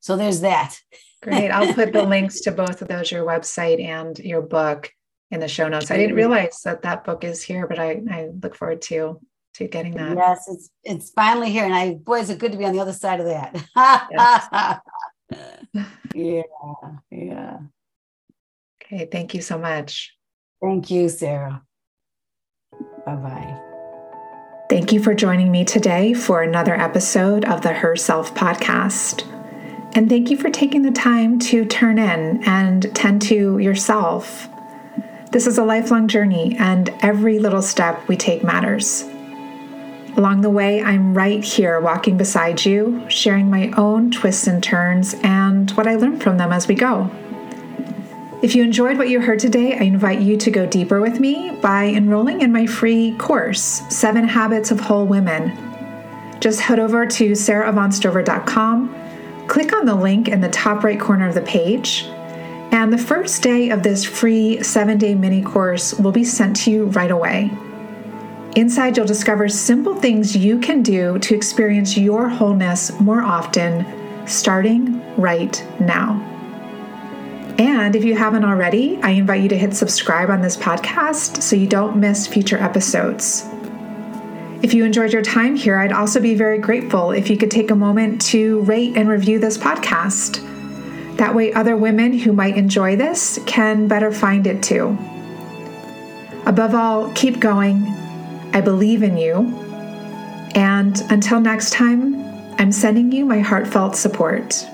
[0.00, 0.80] So there's that.
[1.22, 1.50] Great.
[1.50, 4.90] I'll put the links to both of those, your website and your book,
[5.30, 5.90] in the show notes.
[5.90, 9.20] I didn't realize that that book is here, but I, I look forward to
[9.54, 10.16] to getting that.
[10.16, 12.80] Yes, it's it's finally here, and I boy, is it good to be on the
[12.80, 13.54] other side of that.
[16.14, 16.42] yeah,
[17.10, 17.58] yeah.
[18.82, 20.14] Okay, thank you so much.
[20.62, 21.62] Thank you, Sara.
[23.04, 23.60] Bye bye.
[24.68, 29.26] Thank you for joining me today for another episode of the Herself podcast.
[29.94, 34.48] And thank you for taking the time to turn in and tend to yourself.
[35.32, 39.04] This is a lifelong journey, and every little step we take matters.
[40.16, 45.14] Along the way, I'm right here walking beside you, sharing my own twists and turns
[45.22, 47.10] and what I learn from them as we go.
[48.40, 51.50] If you enjoyed what you heard today, I invite you to go deeper with me
[51.60, 55.50] by enrolling in my free course, Seven Habits of Whole Women.
[56.38, 58.94] Just head over to saraavantstover.com,
[59.48, 62.04] click on the link in the top right corner of the page,
[62.70, 66.70] and the first day of this free seven day mini course will be sent to
[66.70, 67.50] you right away.
[68.54, 73.84] Inside, you'll discover simple things you can do to experience your wholeness more often,
[74.28, 76.37] starting right now.
[77.58, 81.56] And if you haven't already, I invite you to hit subscribe on this podcast so
[81.56, 83.44] you don't miss future episodes.
[84.62, 87.72] If you enjoyed your time here, I'd also be very grateful if you could take
[87.72, 90.44] a moment to rate and review this podcast.
[91.16, 94.96] That way, other women who might enjoy this can better find it too.
[96.46, 97.82] Above all, keep going.
[98.52, 99.54] I believe in you.
[100.54, 102.24] And until next time,
[102.58, 104.64] I'm sending you my heartfelt support.